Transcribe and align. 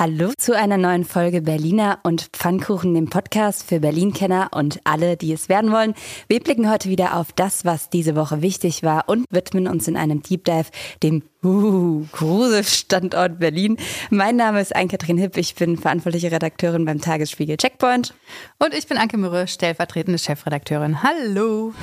Hallo 0.00 0.32
zu 0.34 0.56
einer 0.56 0.78
neuen 0.78 1.04
Folge 1.04 1.42
Berliner 1.42 1.98
und 2.04 2.30
Pfannkuchen, 2.32 2.94
dem 2.94 3.10
Podcast 3.10 3.68
für 3.68 3.80
Berlin-Kenner 3.80 4.48
und 4.52 4.80
alle, 4.84 5.18
die 5.18 5.30
es 5.30 5.50
werden 5.50 5.72
wollen. 5.72 5.92
Wir 6.26 6.40
blicken 6.40 6.70
heute 6.70 6.88
wieder 6.88 7.16
auf 7.16 7.32
das, 7.32 7.66
was 7.66 7.90
diese 7.90 8.16
Woche 8.16 8.40
wichtig 8.40 8.82
war 8.82 9.10
und 9.10 9.26
widmen 9.28 9.68
uns 9.68 9.88
in 9.88 9.98
einem 9.98 10.22
Deep 10.22 10.46
Dive 10.46 10.70
dem 11.02 11.22
uh, 11.44 12.06
Grusel-Standort 12.12 13.38
Berlin. 13.40 13.76
Mein 14.08 14.36
Name 14.36 14.62
ist 14.62 14.74
Ann-Kathrin 14.74 15.18
Hipp, 15.18 15.36
ich 15.36 15.54
bin 15.54 15.76
verantwortliche 15.76 16.32
Redakteurin 16.32 16.86
beim 16.86 17.02
Tagesspiegel 17.02 17.58
Checkpoint. 17.58 18.14
Und 18.58 18.72
ich 18.72 18.86
bin 18.86 18.96
Anke 18.96 19.18
Mürre, 19.18 19.48
stellvertretende 19.48 20.18
Chefredakteurin. 20.18 21.02
Hallo! 21.02 21.74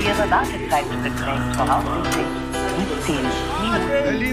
Ihre 0.00 0.30
Wartezeit 0.30 1.02
beträgt 1.02 1.56
voraussichtlich 1.56 2.43
17 3.06 3.16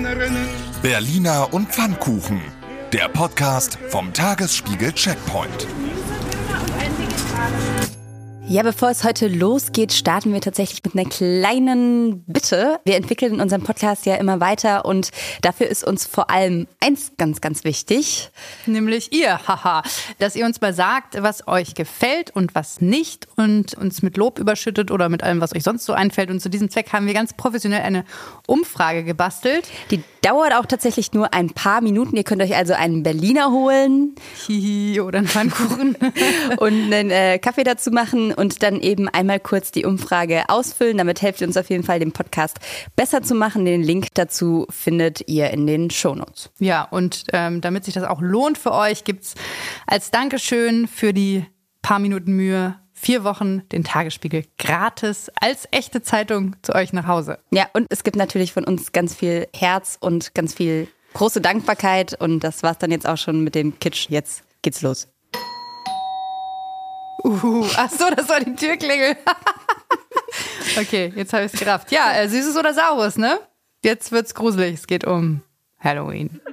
Minuten. 0.02 0.50
Berliner 0.82 1.54
und 1.54 1.70
Pfannkuchen. 1.70 2.42
Der 2.94 3.10
Podcast 3.10 3.78
vom 3.90 4.14
Tagesspiegel 4.14 4.94
Checkpoint. 4.94 5.68
Ja, 8.52 8.64
bevor 8.64 8.90
es 8.90 9.06
heute 9.06 9.30
losgeht, 9.30 9.94
starten 9.94 10.34
wir 10.34 10.42
tatsächlich 10.42 10.84
mit 10.84 10.94
einer 10.94 11.10
kleinen 11.10 12.26
Bitte. 12.26 12.82
Wir 12.84 12.98
entwickeln 12.98 13.40
unseren 13.40 13.64
Podcast 13.64 14.06
ja 14.06 14.16
immer 14.16 14.42
weiter 14.42 14.84
und 14.84 15.12
dafür 15.42 15.68
ist 15.68 15.86
uns 15.86 16.06
vor 16.06 16.30
allem 16.30 16.68
eins 16.82 17.14
ganz, 17.18 17.40
ganz 17.40 17.64
wichtig. 17.64 18.30
Nämlich 18.66 19.14
ihr, 19.14 19.48
haha. 19.48 19.84
Dass 20.20 20.36
ihr 20.36 20.46
uns 20.46 20.60
mal 20.60 20.74
sagt, 20.74 21.16
was 21.24 21.48
euch 21.48 21.76
gefällt 21.76 22.32
und 22.32 22.54
was 22.54 22.82
nicht 22.82 23.30
und 23.38 23.74
uns 23.76 24.02
mit 24.02 24.18
Lob 24.18 24.38
überschüttet 24.38 24.92
oder 24.92 25.08
mit 25.08 25.24
allem, 25.24 25.40
was 25.40 25.56
euch 25.56 25.64
sonst 25.64 25.86
so 25.86 25.94
einfällt. 25.94 26.30
Und 26.30 26.42
zu 26.42 26.50
diesem 26.50 26.70
Zweck 26.70 26.92
haben 26.92 27.08
wir 27.08 27.14
ganz 27.14 27.32
professionell 27.32 27.84
eine 27.84 28.04
Umfrage 28.48 29.06
gebastelt. 29.06 29.66
Die 29.92 30.04
dauert 30.22 30.54
auch 30.54 30.66
tatsächlich 30.66 31.14
nur 31.14 31.34
ein 31.34 31.52
paar 31.52 31.80
Minuten. 31.80 32.16
Ihr 32.16 32.26
könnt 32.26 32.42
euch 32.42 32.56
also 32.56 32.74
einen 32.74 33.02
Berliner 33.02 33.52
holen. 33.52 34.16
Hihi, 34.46 35.00
oder 35.00 35.20
einen 35.20 35.28
Pfannkuchen. 35.28 35.96
und 36.58 36.94
einen 36.94 37.12
äh, 37.12 37.40
Kaffee 37.40 37.64
dazu 37.64 37.92
machen 37.92 38.34
und 38.42 38.64
dann 38.64 38.82
eben 38.82 39.08
einmal 39.08 39.40
kurz 39.40 39.72
die 39.72 39.86
Umfrage 39.86 40.46
ausfüllen. 40.50 40.98
Damit 40.98 41.22
helft 41.22 41.42
ihr 41.42 41.48
uns 41.48 41.58
auf 41.58 41.70
jeden 41.70 41.84
Fall, 41.84 42.00
den 42.00 42.12
Podcast 42.12 42.60
besser 42.96 43.22
zu 43.22 43.36
machen. 43.36 43.66
Den 43.66 43.84
Link 43.84 44.08
dazu 44.16 44.66
findet 44.72 45.30
ihr 45.30 45.52
in 45.52 45.68
den 45.68 45.92
Shownotes. 45.92 46.50
Ja, 46.58 46.84
und 46.86 47.26
ähm, 47.34 47.62
damit 47.62 47.86
sich 47.86 47.94
das 47.94 48.04
auch 48.04 48.20
lohnt 48.20 48.58
für 48.58 48.74
euch, 48.74 49.04
gibt's 49.04 49.36
als 49.86 50.10
Dankeschön 50.10 50.88
für 50.88 51.14
die 51.14 51.46
paar 51.84 52.00
Minuten 52.00 52.34
Mühe 52.34 52.76
vier 52.94 53.24
Wochen 53.24 53.62
den 53.70 53.84
Tagesspiegel 53.84 54.46
gratis 54.58 55.32
als 55.40 55.68
echte 55.70 56.02
Zeitung 56.02 56.56
zu 56.64 56.74
euch 56.74 56.94
nach 56.94 57.06
Hause. 57.06 57.38
Ja, 57.52 57.68
und 57.74 57.86
es 57.90 58.04
gibt 58.04 58.16
natürlich 58.16 58.54
von 58.54 58.64
uns 58.64 58.92
ganz 58.92 59.14
viel 59.14 59.48
Herz 59.56 59.98
und 60.00 60.34
ganz 60.34 60.56
viel 60.56 60.88
große 61.14 61.42
Dankbarkeit. 61.42 62.20
Und 62.20 62.40
das 62.40 62.64
war's 62.64 62.80
dann 62.80 62.90
jetzt 62.90 63.08
auch 63.08 63.18
schon 63.18 63.44
mit 63.44 63.54
dem 63.54 63.78
Kitsch. 63.78 64.10
Jetzt 64.10 64.44
geht's 64.64 64.82
los. 64.82 65.11
Uh, 67.24 67.66
ach 67.76 67.90
so, 67.90 68.10
das 68.16 68.28
war 68.30 68.40
die 68.40 68.56
Türklingel. 68.56 69.16
okay, 70.80 71.14
jetzt 71.16 71.34
habe 71.34 71.46
ich 71.46 71.54
es 71.54 71.60
gerafft. 71.60 71.92
Ja, 71.92 72.14
äh, 72.14 72.28
Süßes 72.28 72.58
oder 72.58 72.74
Saures, 72.74 73.18
ne? 73.18 73.40
Jetzt 73.84 74.12
wird's 74.12 74.34
gruselig. 74.34 74.76
Es 74.76 74.88
geht 74.88 75.06
um 75.06 75.42
Halloween. 75.80 76.42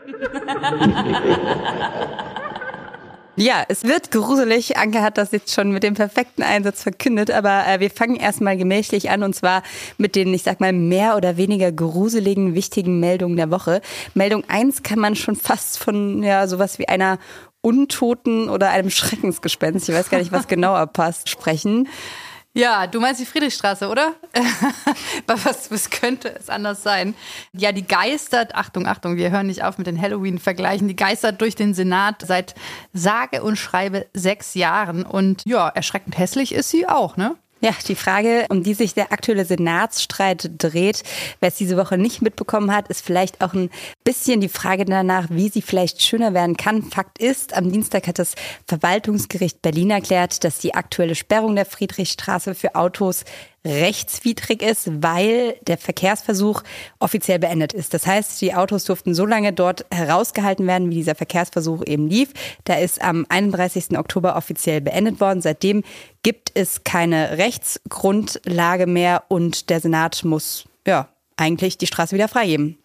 Ja, 3.41 3.62
es 3.69 3.84
wird 3.84 4.10
gruselig. 4.10 4.77
Anke 4.78 5.00
hat 5.00 5.16
das 5.16 5.30
jetzt 5.30 5.55
schon 5.55 5.70
mit 5.70 5.84
dem 5.84 5.94
perfekten 5.94 6.42
Einsatz 6.42 6.82
verkündet, 6.82 7.30
aber 7.30 7.69
äh, 7.69 7.78
wir 7.78 7.88
fangen 7.88 8.16
erstmal 8.16 8.56
gemächlich 8.56 9.10
an 9.10 9.22
und 9.22 9.32
zwar 9.32 9.62
mit 9.97 10.16
den, 10.16 10.34
ich 10.34 10.42
sag 10.42 10.58
mal, 10.58 10.72
mehr 10.72 11.16
oder 11.16 11.36
weniger 11.36 11.70
gruseligen, 11.70 12.56
wichtigen 12.56 12.98
Meldungen 12.98 13.36
der 13.36 13.53
Woche. 13.53 13.80
Meldung 14.14 14.42
eins 14.48 14.82
kann 14.82 14.98
man 14.98 15.14
schon 15.14 15.36
fast 15.36 15.78
von 15.78 16.25
ja 16.25 16.48
sowas 16.48 16.80
wie 16.80 16.88
einer 16.88 17.20
Untoten 17.61 18.48
oder 18.48 18.70
einem 18.70 18.91
Schreckensgespenst, 18.91 19.89
ich 19.89 19.95
weiß 19.95 20.11
gar 20.11 20.19
nicht, 20.19 20.33
was 20.33 20.47
genauer 20.48 20.87
passt, 20.87 21.28
sprechen. 21.28 21.89
Ja, 22.55 22.87
du 22.87 22.99
meinst 22.99 23.21
die 23.21 23.27
Friedrichstraße, 23.27 23.88
oder? 23.88 24.15
was, 25.27 25.71
was 25.71 25.91
könnte 25.91 26.34
es 26.34 26.49
anders 26.49 26.82
sein? 26.82 27.15
Ja, 27.53 27.72
die 27.72 27.87
geistert, 27.87 28.55
Achtung, 28.55 28.87
Achtung, 28.87 29.16
wir 29.16 29.31
hören 29.31 29.47
nicht 29.47 29.62
auf 29.62 29.78
mit 29.78 29.87
den 29.87 30.00
Halloween-Vergleichen, 30.00 30.88
die 30.88 30.97
geistert 30.97 31.41
durch 31.41 31.55
den 31.55 31.75
Senat 31.75 32.25
seit 32.27 32.55
sage 32.93 33.43
und 33.43 33.56
schreibe 33.56 34.06
sechs 34.12 34.55
Jahren. 34.55 35.05
Und 35.05 35.43
ja, 35.44 35.69
erschreckend 35.69 36.19
hässlich 36.19 36.53
ist 36.53 36.71
sie 36.71 36.88
auch, 36.88 37.16
ne? 37.16 37.37
Ja, 37.60 37.72
die 37.88 37.96
Frage, 37.96 38.46
um 38.50 38.62
die 38.62 38.74
sich 38.74 38.94
der 38.94 39.10
aktuelle 39.10 39.44
Senatsstreit 39.44 40.48
dreht, 40.58 41.02
wer 41.41 41.48
es 41.48 41.56
diese 41.56 41.76
Woche 41.76 41.98
nicht 41.98 42.22
mitbekommen 42.22 42.72
hat, 42.72 42.86
ist 42.86 43.04
vielleicht 43.04 43.41
auch 43.41 43.52
ein 43.52 43.70
bisschen 44.04 44.41
die 44.41 44.48
Frage 44.48 44.84
danach, 44.84 45.26
wie 45.30 45.48
sie 45.48 45.62
vielleicht 45.62 46.00
schöner 46.00 46.34
werden 46.34 46.56
kann. 46.56 46.84
Fakt 46.84 47.19
ist, 47.19 47.56
am 47.56 47.72
Dienstag 47.72 48.06
hat 48.06 48.20
das 48.20 48.36
Verwaltungsgericht 48.69 49.60
Berlin 49.60 49.91
erklärt, 49.91 50.44
dass 50.44 50.60
die 50.60 50.74
aktuelle 50.74 51.16
Sperrung 51.16 51.56
der 51.56 51.66
Friedrichstraße 51.66 52.54
für 52.54 52.76
Autos 52.76 53.24
rechtswidrig 53.64 54.62
ist, 54.62 55.02
weil 55.02 55.56
der 55.66 55.78
Verkehrsversuch 55.78 56.62
offiziell 56.98 57.38
beendet 57.38 57.72
ist. 57.72 57.92
Das 57.92 58.06
heißt, 58.06 58.41
die 58.41 58.54
Autos 58.54 58.84
durften 58.84 59.14
so 59.14 59.26
lange 59.26 59.52
dort 59.52 59.84
herausgehalten 59.91 60.66
werden, 60.66 60.91
wie 60.91 60.96
dieser 60.96 61.14
Verkehrsversuch 61.14 61.82
eben 61.86 62.08
lief. 62.08 62.32
Da 62.64 62.74
ist 62.76 63.02
am 63.02 63.26
31. 63.28 63.98
Oktober 63.98 64.36
offiziell 64.36 64.80
beendet 64.80 65.20
worden. 65.20 65.41
Seitdem 65.41 65.82
gibt 66.22 66.52
es 66.54 66.84
keine 66.84 67.38
Rechtsgrundlage 67.38 68.86
mehr 68.86 69.24
und 69.28 69.70
der 69.70 69.80
Senat 69.80 70.25
muss 70.25 70.64
ja 70.86 71.08
eigentlich 71.36 71.78
die 71.78 71.86
Straße 71.86 72.14
wieder 72.14 72.28
freigeben. 72.28 72.78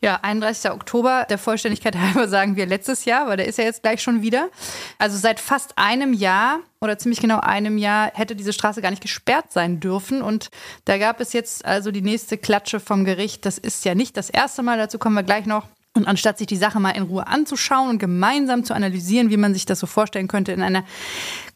Ja, 0.00 0.20
31. 0.22 0.70
Oktober, 0.70 1.26
der 1.28 1.38
Vollständigkeit 1.38 1.96
halber 1.98 2.28
sagen 2.28 2.54
wir 2.54 2.66
letztes 2.66 3.04
Jahr, 3.04 3.26
weil 3.26 3.36
der 3.36 3.46
ist 3.46 3.58
ja 3.58 3.64
jetzt 3.64 3.82
gleich 3.82 4.00
schon 4.00 4.22
wieder. 4.22 4.48
Also 4.98 5.16
seit 5.16 5.40
fast 5.40 5.76
einem 5.76 6.12
Jahr 6.12 6.60
oder 6.80 6.98
ziemlich 6.98 7.20
genau 7.20 7.40
einem 7.40 7.78
Jahr 7.78 8.12
hätte 8.14 8.36
diese 8.36 8.52
Straße 8.52 8.80
gar 8.80 8.90
nicht 8.90 9.02
gesperrt 9.02 9.52
sein 9.52 9.80
dürfen. 9.80 10.22
Und 10.22 10.50
da 10.84 10.98
gab 10.98 11.20
es 11.20 11.32
jetzt 11.32 11.64
also 11.64 11.90
die 11.90 12.02
nächste 12.02 12.38
Klatsche 12.38 12.78
vom 12.78 13.04
Gericht. 13.04 13.44
Das 13.44 13.58
ist 13.58 13.84
ja 13.84 13.96
nicht 13.96 14.16
das 14.16 14.30
erste 14.30 14.62
Mal, 14.62 14.78
dazu 14.78 14.98
kommen 14.98 15.16
wir 15.16 15.24
gleich 15.24 15.46
noch. 15.46 15.66
Und 15.94 16.06
anstatt 16.06 16.38
sich 16.38 16.46
die 16.46 16.56
Sache 16.56 16.78
mal 16.78 16.90
in 16.90 17.02
Ruhe 17.02 17.26
anzuschauen 17.26 17.88
und 17.88 17.98
gemeinsam 17.98 18.62
zu 18.62 18.72
analysieren, 18.72 19.30
wie 19.30 19.36
man 19.36 19.52
sich 19.52 19.66
das 19.66 19.80
so 19.80 19.88
vorstellen 19.88 20.28
könnte 20.28 20.52
in 20.52 20.62
einer 20.62 20.84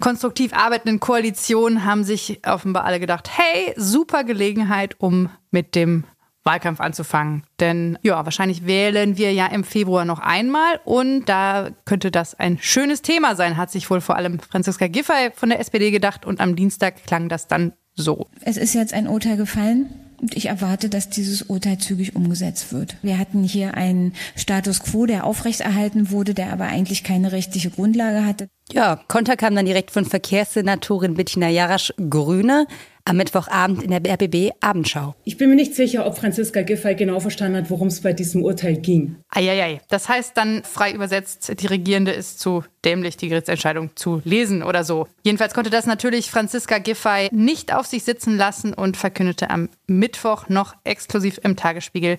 konstruktiv 0.00 0.52
arbeitenden 0.52 0.98
Koalition, 0.98 1.84
haben 1.84 2.02
sich 2.02 2.40
offenbar 2.44 2.84
alle 2.84 2.98
gedacht, 2.98 3.30
hey, 3.30 3.72
super 3.76 4.24
Gelegenheit, 4.24 4.96
um 4.98 5.30
mit 5.52 5.76
dem 5.76 6.04
Wahlkampf 6.44 6.80
anzufangen. 6.80 7.44
Denn 7.60 7.98
ja, 8.03 8.25
wahrscheinlich 8.25 8.66
wählen 8.66 9.16
wir 9.16 9.32
ja 9.32 9.47
im 9.47 9.64
Februar 9.64 10.04
noch 10.04 10.19
einmal 10.19 10.80
und 10.84 11.26
da 11.26 11.70
könnte 11.84 12.10
das 12.10 12.34
ein 12.34 12.58
schönes 12.60 13.03
Thema 13.03 13.36
sein, 13.36 13.56
hat 13.56 13.70
sich 13.70 13.88
wohl 13.91 14.00
vor 14.00 14.16
allem 14.16 14.38
Franziska 14.41 14.88
Giffey 14.88 15.31
von 15.34 15.48
der 15.48 15.60
SPD 15.60 15.91
gedacht 15.91 16.26
und 16.26 16.41
am 16.41 16.56
Dienstag 16.56 17.04
klang 17.04 17.28
das 17.28 17.47
dann 17.47 17.72
so. 17.94 18.28
Es 18.41 18.56
ist 18.56 18.75
jetzt 18.75 18.94
ein 18.94 19.06
Urteil 19.06 19.36
gefallen. 19.36 19.91
Und 20.22 20.36
ich 20.36 20.47
erwarte, 20.47 20.88
dass 20.88 21.10
dieses 21.10 21.42
Urteil 21.42 21.78
zügig 21.78 22.14
umgesetzt 22.14 22.72
wird. 22.72 22.97
Wir 23.02 23.19
hatten 23.19 23.42
hier 23.42 23.75
einen 23.75 24.12
Status 24.36 24.81
quo, 24.81 25.04
der 25.04 25.25
aufrechterhalten 25.25 26.12
wurde, 26.12 26.32
der 26.32 26.52
aber 26.52 26.66
eigentlich 26.66 27.02
keine 27.02 27.32
rechtliche 27.32 27.70
Grundlage 27.70 28.25
hatte. 28.25 28.47
Ja, 28.70 29.00
Konter 29.08 29.36
kam 29.36 29.56
dann 29.56 29.66
direkt 29.66 29.91
von 29.91 30.04
Verkehrssenatorin 30.04 31.14
Bettina 31.14 31.48
Jarasch, 31.48 31.92
Grüne 32.08 32.69
am 33.04 33.16
Mittwochabend 33.16 33.82
in 33.82 33.90
der 33.90 34.00
RBB 34.00 34.52
Abendschau. 34.60 35.14
Ich 35.24 35.36
bin 35.36 35.50
mir 35.50 35.56
nicht 35.56 35.74
sicher, 35.74 36.06
ob 36.06 36.18
Franziska 36.18 36.62
Giffey 36.62 36.94
genau 36.94 37.20
verstanden 37.20 37.58
hat, 37.58 37.70
worum 37.70 37.88
es 37.88 38.00
bei 38.00 38.12
diesem 38.12 38.42
Urteil 38.42 38.76
ging. 38.76 39.16
Eieiei. 39.28 39.80
Das 39.88 40.08
heißt 40.08 40.36
dann 40.36 40.62
frei 40.64 40.92
übersetzt, 40.92 41.60
die 41.60 41.66
Regierende 41.66 42.12
ist 42.12 42.40
zu 42.40 42.64
dämlich, 42.84 43.16
die 43.16 43.28
Gerichtsentscheidung 43.28 43.90
zu 43.94 44.20
lesen 44.24 44.62
oder 44.62 44.84
so. 44.84 45.06
Jedenfalls 45.22 45.54
konnte 45.54 45.70
das 45.70 45.86
natürlich 45.86 46.30
Franziska 46.30 46.78
Giffey 46.78 47.28
nicht 47.32 47.74
auf 47.74 47.86
sich 47.86 48.02
sitzen 48.02 48.36
lassen 48.36 48.74
und 48.74 48.96
verkündete 48.96 49.50
am 49.50 49.69
Mittwoch 49.86 50.48
noch 50.48 50.74
exklusiv 50.84 51.38
im 51.42 51.56
Tagesspiegel 51.56 52.19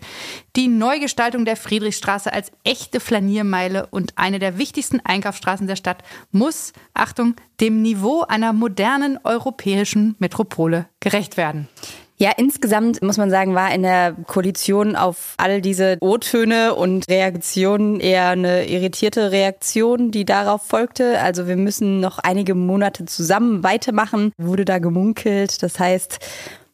die 0.56 0.68
Neugestaltung 0.68 1.46
der 1.46 1.56
Friedrichstraße 1.56 2.32
als 2.32 2.52
echte 2.64 3.00
Flaniermeile 3.00 3.88
und 3.88 4.18
eine 4.18 4.40
der 4.40 4.58
wichtigsten 4.58 5.00
Einkaufsstraßen 5.04 5.68
der 5.68 5.76
Stadt 5.76 6.04
muss, 6.32 6.74
Achtung, 6.94 7.36
dem 7.64 7.82
Niveau 7.82 8.26
einer 8.28 8.52
modernen 8.52 9.18
europäischen 9.24 10.16
Metropole 10.20 10.86
gerecht 11.00 11.38
werden. 11.38 11.70
Ja, 12.18 12.32
insgesamt 12.36 13.02
muss 13.02 13.18
man 13.18 13.30
sagen, 13.30 13.56
war 13.56 13.74
in 13.74 13.84
der 13.84 14.14
Koalition 14.28 14.98
auf 14.98 15.34
all 15.38 15.62
diese 15.62 15.98
O-Töne 16.02 16.76
und 16.76 17.08
Reaktionen 17.10 18.02
eher 18.02 18.30
eine 18.30 18.68
irritierte 18.68 19.32
Reaktion, 19.32 20.12
die 20.12 20.26
darauf 20.26 20.62
folgte. 20.68 21.20
Also 21.22 21.48
wir 21.48 21.56
müssen 21.56 22.02
noch 22.02 22.20
einige 22.20 22.54
Monate 22.54 23.06
zusammen 23.06 23.64
weitermachen, 23.64 24.34
wurde 24.38 24.66
da 24.66 24.80
gemunkelt. 24.80 25.64
Das 25.64 25.80
heißt, 25.80 26.20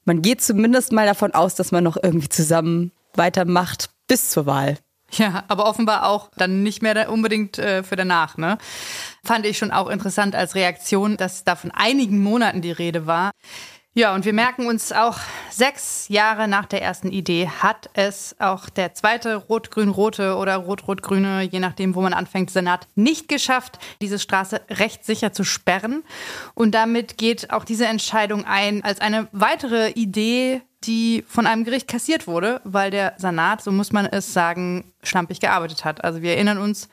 man 0.05 0.23
geht 0.23 0.41
zumindest 0.41 0.91
mal 0.91 1.05
davon 1.05 1.35
aus, 1.35 1.53
dass 1.53 1.71
man 1.71 1.83
noch 1.83 1.97
irgendwie 2.01 2.29
zusammen 2.29 2.91
weitermacht 3.13 3.91
bis 4.07 4.29
zur 4.31 4.47
Wahl. 4.47 4.77
Ja, 5.11 5.43
aber 5.47 5.67
offenbar 5.67 6.07
auch 6.07 6.29
dann 6.37 6.63
nicht 6.63 6.81
mehr 6.81 7.11
unbedingt 7.11 7.57
äh, 7.57 7.83
für 7.83 7.95
danach, 7.95 8.37
ne? 8.37 8.57
Fand 9.23 9.45
ich 9.45 9.57
schon 9.57 9.71
auch 9.71 9.89
interessant 9.89 10.35
als 10.35 10.55
Reaktion, 10.55 11.17
dass 11.17 11.43
da 11.43 11.55
von 11.55 11.71
einigen 11.71 12.21
Monaten 12.21 12.61
die 12.61 12.71
Rede 12.71 13.05
war. 13.07 13.31
Ja, 13.95 14.13
und 14.13 14.23
wir 14.23 14.33
merken 14.33 14.67
uns 14.67 14.91
auch, 14.91 15.17
sechs 15.49 16.07
Jahre 16.09 16.47
nach 16.47 16.67
der 16.67 16.81
ersten 16.81 17.11
Idee 17.11 17.49
hat 17.49 17.89
es 17.93 18.35
auch 18.39 18.69
der 18.69 18.93
zweite 18.93 19.35
rot-grün-rote 19.35 20.37
oder 20.37 20.57
rot-rot-grüne, 20.57 21.41
je 21.41 21.59
nachdem, 21.59 21.95
wo 21.95 22.01
man 22.01 22.13
anfängt, 22.13 22.51
Senat 22.51 22.87
nicht 22.95 23.27
geschafft, 23.27 23.79
diese 23.99 24.19
Straße 24.19 24.61
rechtssicher 24.69 25.33
zu 25.33 25.43
sperren. 25.43 26.03
Und 26.53 26.75
damit 26.75 27.17
geht 27.17 27.51
auch 27.51 27.65
diese 27.65 27.87
Entscheidung 27.87 28.45
ein 28.45 28.83
als 28.83 29.01
eine 29.01 29.27
weitere 29.31 29.89
Idee, 29.89 30.61
die 30.83 31.25
von 31.27 31.47
einem 31.47 31.65
Gericht 31.65 31.87
kassiert 31.87 32.27
wurde, 32.27 32.61
weil 32.63 32.91
der 32.91 33.15
Senat, 33.17 33.63
so 33.63 33.71
muss 33.71 33.91
man 33.91 34.05
es 34.05 34.31
sagen, 34.31 34.93
schlampig 35.03 35.39
gearbeitet 35.39 35.83
hat. 35.83 36.03
Also 36.03 36.21
wir 36.21 36.35
erinnern 36.35 36.59
uns, 36.59 36.89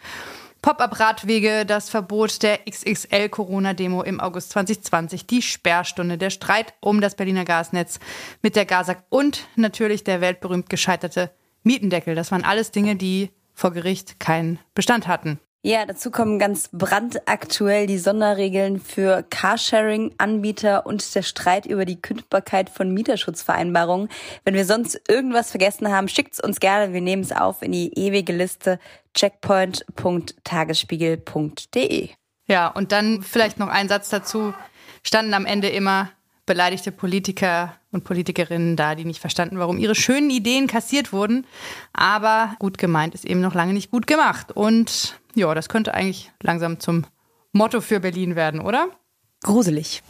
Pop-up-Radwege, 0.66 1.64
das 1.64 1.90
Verbot 1.90 2.42
der 2.42 2.58
XXL-Corona-Demo 2.68 4.02
im 4.02 4.18
August 4.18 4.50
2020, 4.50 5.24
die 5.24 5.40
Sperrstunde, 5.40 6.18
der 6.18 6.30
Streit 6.30 6.74
um 6.80 7.00
das 7.00 7.14
Berliner 7.14 7.44
Gasnetz 7.44 8.00
mit 8.42 8.56
der 8.56 8.64
Gasag 8.64 9.04
und 9.08 9.46
natürlich 9.54 10.02
der 10.02 10.20
weltberühmt 10.20 10.68
gescheiterte 10.68 11.30
Mietendeckel. 11.62 12.16
Das 12.16 12.32
waren 12.32 12.42
alles 12.42 12.72
Dinge, 12.72 12.96
die 12.96 13.30
vor 13.54 13.70
Gericht 13.70 14.18
keinen 14.18 14.58
Bestand 14.74 15.06
hatten. 15.06 15.38
Ja, 15.66 15.84
dazu 15.84 16.10
kommen 16.12 16.38
ganz 16.38 16.68
brandaktuell 16.70 17.88
die 17.88 17.98
Sonderregeln 17.98 18.78
für 18.78 19.24
Carsharing-Anbieter 19.28 20.86
und 20.86 21.12
der 21.12 21.22
Streit 21.22 21.66
über 21.66 21.84
die 21.84 22.00
Kündbarkeit 22.00 22.70
von 22.70 22.94
Mieterschutzvereinbarungen. 22.94 24.08
Wenn 24.44 24.54
wir 24.54 24.64
sonst 24.64 25.00
irgendwas 25.08 25.50
vergessen 25.50 25.90
haben, 25.90 26.06
schickt's 26.06 26.38
uns 26.38 26.60
gerne. 26.60 26.92
Wir 26.92 27.00
nehmen 27.00 27.22
es 27.22 27.32
auf 27.32 27.62
in 27.62 27.72
die 27.72 27.92
ewige 27.98 28.32
Liste 28.32 28.78
checkpoint.tagesspiegel.de. 29.14 32.10
Ja, 32.46 32.68
und 32.68 32.92
dann 32.92 33.22
vielleicht 33.22 33.58
noch 33.58 33.66
ein 33.66 33.88
Satz 33.88 34.08
dazu. 34.08 34.54
Standen 35.02 35.34
am 35.34 35.46
Ende 35.46 35.68
immer 35.68 36.12
beleidigte 36.46 36.92
Politiker 36.92 37.74
und 37.90 38.04
Politikerinnen 38.04 38.76
da, 38.76 38.94
die 38.94 39.04
nicht 39.04 39.20
verstanden, 39.20 39.58
warum 39.58 39.78
ihre 39.78 39.94
schönen 39.94 40.30
Ideen 40.30 40.68
kassiert 40.68 41.12
wurden. 41.12 41.46
Aber 41.92 42.54
gut 42.58 42.78
gemeint 42.78 43.14
ist 43.14 43.24
eben 43.24 43.40
noch 43.40 43.54
lange 43.54 43.72
nicht 43.72 43.90
gut 43.90 44.06
gemacht. 44.06 44.52
Und 44.52 45.18
ja, 45.34 45.54
das 45.54 45.68
könnte 45.68 45.92
eigentlich 45.92 46.32
langsam 46.42 46.80
zum 46.80 47.04
Motto 47.52 47.80
für 47.80 48.00
Berlin 48.00 48.36
werden, 48.36 48.60
oder? 48.60 48.88
Gruselig. 49.42 50.02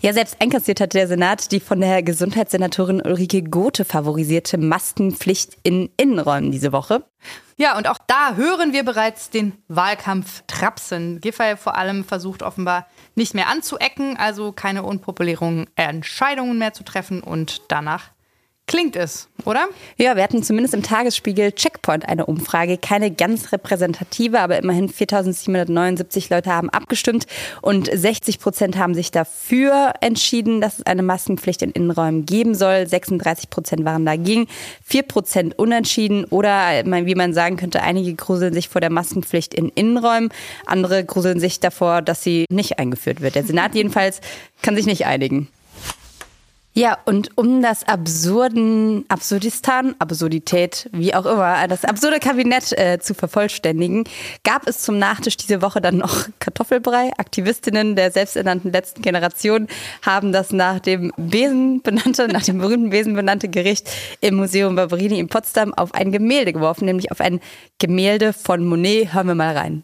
Ja, 0.00 0.12
selbst 0.12 0.36
einkassiert 0.40 0.80
hat 0.80 0.94
der 0.94 1.06
Senat 1.06 1.52
die 1.52 1.60
von 1.60 1.80
der 1.80 2.02
Gesundheitssenatorin 2.02 3.02
Ulrike 3.02 3.42
Gothe 3.42 3.84
favorisierte 3.84 4.58
Maskenpflicht 4.58 5.58
in 5.62 5.90
Innenräumen 5.96 6.50
diese 6.50 6.72
Woche. 6.72 7.04
Ja, 7.56 7.76
und 7.76 7.86
auch 7.86 7.98
da 8.06 8.34
hören 8.34 8.72
wir 8.72 8.84
bereits 8.84 9.30
den 9.30 9.52
Wahlkampf 9.68 10.42
trapsen. 10.46 11.20
Giffey 11.20 11.56
vor 11.56 11.76
allem 11.76 12.04
versucht 12.04 12.42
offenbar 12.42 12.86
nicht 13.14 13.34
mehr 13.34 13.48
anzuecken, 13.48 14.16
also 14.16 14.52
keine 14.52 14.82
unpopulären 14.82 15.68
Entscheidungen 15.76 16.58
mehr 16.58 16.72
zu 16.72 16.82
treffen 16.82 17.22
und 17.22 17.62
danach 17.68 18.10
klingt 18.66 18.96
es, 18.96 19.28
oder? 19.44 19.68
Ja, 19.98 20.16
wir 20.16 20.22
hatten 20.22 20.42
zumindest 20.42 20.72
im 20.72 20.82
Tagesspiegel 20.82 21.52
Checkpoint 21.52 22.08
eine 22.08 22.24
Umfrage. 22.26 22.78
Keine 22.78 23.10
ganz 23.10 23.52
repräsentative, 23.52 24.40
aber 24.40 24.56
immerhin 24.58 24.88
4779 24.88 26.30
Leute 26.30 26.50
haben 26.50 26.70
abgestimmt 26.70 27.26
und 27.60 27.90
60 27.92 28.38
Prozent 28.38 28.78
haben 28.78 28.94
sich 28.94 29.10
dafür 29.10 29.92
entschieden, 30.00 30.60
dass 30.60 30.78
es 30.78 30.86
eine 30.86 31.02
Maskenpflicht 31.02 31.60
in 31.62 31.70
Innenräumen 31.72 32.24
geben 32.24 32.54
soll. 32.54 32.86
36 32.86 33.50
Prozent 33.50 33.84
waren 33.84 34.06
dagegen, 34.06 34.46
4 34.84 35.02
Prozent 35.02 35.58
unentschieden 35.58 36.24
oder, 36.24 36.84
wie 36.84 37.14
man 37.14 37.34
sagen 37.34 37.56
könnte, 37.56 37.82
einige 37.82 38.14
gruseln 38.14 38.54
sich 38.54 38.68
vor 38.68 38.80
der 38.80 38.90
Maskenpflicht 38.90 39.52
in 39.54 39.68
Innenräumen, 39.68 40.30
andere 40.64 41.04
gruseln 41.04 41.40
sich 41.40 41.60
davor, 41.60 42.00
dass 42.00 42.22
sie 42.22 42.46
nicht 42.48 42.78
eingeführt 42.78 43.20
wird. 43.20 43.34
Der 43.34 43.44
Senat 43.44 43.74
jedenfalls 43.74 44.20
kann 44.62 44.76
sich 44.76 44.86
nicht 44.86 45.04
einigen. 45.04 45.48
Ja, 46.74 46.96
und 47.04 47.36
um 47.36 47.60
das 47.60 47.86
absurden 47.86 49.04
Absurdistan, 49.08 49.94
Absurdität, 49.98 50.88
wie 50.92 51.14
auch 51.14 51.26
immer, 51.26 51.68
das 51.68 51.84
absurde 51.84 52.18
Kabinett 52.18 52.72
äh, 52.78 52.98
zu 52.98 53.12
vervollständigen, 53.12 54.04
gab 54.42 54.66
es 54.66 54.80
zum 54.80 54.98
Nachtisch 54.98 55.36
diese 55.36 55.60
Woche 55.60 55.82
dann 55.82 55.98
noch 55.98 56.28
Kartoffelbrei. 56.38 57.10
Aktivistinnen 57.18 57.94
der 57.94 58.10
selbsternannten 58.10 58.72
letzten 58.72 59.02
Generation 59.02 59.68
haben 60.00 60.32
das 60.32 60.50
nach 60.50 60.80
dem 60.80 61.12
Besen 61.18 61.82
benannte, 61.82 62.26
nach 62.28 62.42
dem 62.42 62.56
berühmten 62.58 62.88
Besen 62.88 63.14
benannte 63.14 63.48
Gericht 63.48 63.90
im 64.22 64.36
Museum 64.36 64.74
Barberini 64.74 65.18
in 65.18 65.28
Potsdam 65.28 65.74
auf 65.74 65.92
ein 65.92 66.10
Gemälde 66.10 66.54
geworfen, 66.54 66.86
nämlich 66.86 67.10
auf 67.10 67.20
ein 67.20 67.40
Gemälde 67.78 68.32
von 68.32 68.64
Monet. 68.64 69.12
Hören 69.12 69.26
wir 69.26 69.34
mal 69.34 69.54
rein. 69.54 69.82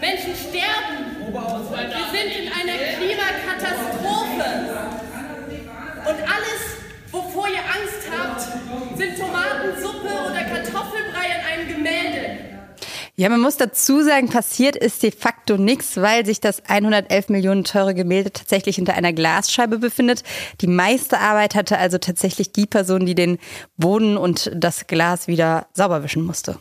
Menschen 0.00 0.34
sterben. 0.36 1.00
Wir 1.32 2.06
sind 2.12 2.30
in 2.38 2.52
einer 2.52 2.76
Klimakatastrophe. 2.98 4.80
Und 6.10 6.18
alles, 6.22 6.80
wovor 7.12 7.46
ihr 7.48 7.60
Angst 7.60 8.08
habt, 8.10 8.40
sind 8.96 9.18
Tomatensuppe 9.18 10.08
oder 10.08 10.42
Kartoffelbrei 10.44 11.26
in 11.26 11.44
einem 11.46 11.68
Gemälde. 11.68 12.38
Ja, 13.20 13.28
man 13.28 13.42
muss 13.42 13.58
dazu 13.58 14.02
sagen, 14.02 14.30
passiert 14.30 14.76
ist 14.76 15.02
de 15.02 15.10
facto 15.10 15.58
nichts, 15.58 15.98
weil 15.98 16.24
sich 16.24 16.40
das 16.40 16.64
111 16.66 17.28
Millionen 17.28 17.64
teure 17.64 17.92
Gemälde 17.92 18.32
tatsächlich 18.32 18.76
hinter 18.76 18.94
einer 18.94 19.12
Glasscheibe 19.12 19.76
befindet. 19.76 20.22
Die 20.62 20.66
meiste 20.66 21.18
Arbeit 21.18 21.54
hatte 21.54 21.76
also 21.76 21.98
tatsächlich 21.98 22.50
die 22.52 22.64
Person, 22.64 23.04
die 23.04 23.14
den 23.14 23.36
Boden 23.76 24.16
und 24.16 24.50
das 24.54 24.86
Glas 24.86 25.28
wieder 25.28 25.66
sauber 25.74 26.02
wischen 26.02 26.24
musste. 26.24 26.60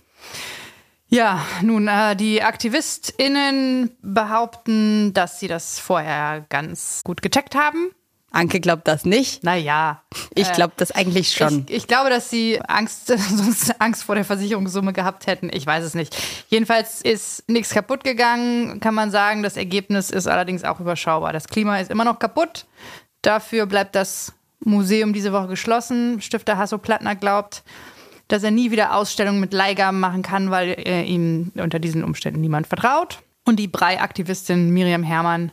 Ja, 1.07 1.45
nun, 1.61 1.87
äh, 1.87 2.17
die 2.17 2.43
AktivistInnen 2.43 3.91
behaupten, 4.01 5.13
dass 5.13 5.39
sie 5.39 5.47
das 5.47 5.79
vorher 5.79 6.45
ganz 6.49 6.99
gut 7.05 7.21
gecheckt 7.21 7.55
haben. 7.55 7.91
Anke 8.31 8.59
glaubt 8.59 8.87
das 8.87 9.05
nicht. 9.05 9.43
Naja. 9.43 10.03
Ich 10.35 10.51
glaube 10.53 10.73
das 10.77 10.91
eigentlich 10.91 11.31
schon. 11.31 11.65
Ich, 11.67 11.77
ich, 11.77 11.87
glaube, 11.87 12.09
dass 12.09 12.29
sie 12.29 12.61
Angst, 12.67 13.07
sonst 13.07 13.81
Angst 13.81 14.03
vor 14.03 14.15
der 14.15 14.25
Versicherungssumme 14.25 14.93
gehabt 14.93 15.27
hätten. 15.27 15.49
Ich 15.51 15.65
weiß 15.65 15.83
es 15.83 15.95
nicht. 15.95 16.15
Jedenfalls 16.49 17.01
ist 17.01 17.49
nichts 17.49 17.73
kaputt 17.73 18.03
gegangen, 18.03 18.79
kann 18.79 18.93
man 18.93 19.11
sagen. 19.11 19.41
Das 19.41 19.57
Ergebnis 19.57 20.11
ist 20.11 20.27
allerdings 20.27 20.63
auch 20.63 20.79
überschaubar. 20.79 21.33
Das 21.33 21.47
Klima 21.47 21.79
ist 21.79 21.89
immer 21.89 22.05
noch 22.05 22.19
kaputt. 22.19 22.65
Dafür 23.21 23.65
bleibt 23.65 23.95
das 23.95 24.33
Museum 24.59 25.13
diese 25.13 25.33
Woche 25.33 25.47
geschlossen. 25.47 26.21
Stifter 26.21 26.57
Hasso 26.57 26.77
Plattner 26.77 27.15
glaubt, 27.15 27.63
dass 28.27 28.43
er 28.43 28.51
nie 28.51 28.71
wieder 28.71 28.95
Ausstellungen 28.95 29.39
mit 29.39 29.53
Leihgaben 29.53 29.99
machen 29.99 30.21
kann, 30.21 30.51
weil 30.51 30.75
äh, 30.77 31.03
ihm 31.03 31.51
unter 31.55 31.79
diesen 31.79 32.03
Umständen 32.03 32.41
niemand 32.41 32.67
vertraut. 32.67 33.19
Und 33.45 33.57
die 33.57 33.67
Brei-Aktivistin 33.67 34.69
Miriam 34.69 35.01
Herrmann 35.01 35.51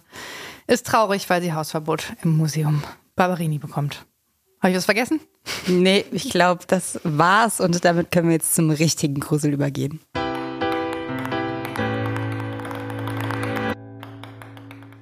ist 0.66 0.86
traurig, 0.86 1.28
weil 1.30 1.42
sie 1.42 1.52
Hausverbot 1.52 2.12
im 2.22 2.36
Museum 2.36 2.82
Barberini 3.14 3.58
bekommt. 3.58 4.06
Habe 4.60 4.70
ich 4.70 4.76
was 4.76 4.84
vergessen? 4.84 5.20
Nee, 5.66 6.04
ich 6.10 6.30
glaube, 6.30 6.64
das 6.66 7.00
war's 7.04 7.60
und 7.60 7.84
damit 7.84 8.10
können 8.10 8.28
wir 8.28 8.34
jetzt 8.34 8.54
zum 8.54 8.70
richtigen 8.70 9.20
Grusel 9.20 9.52
übergehen. 9.52 10.00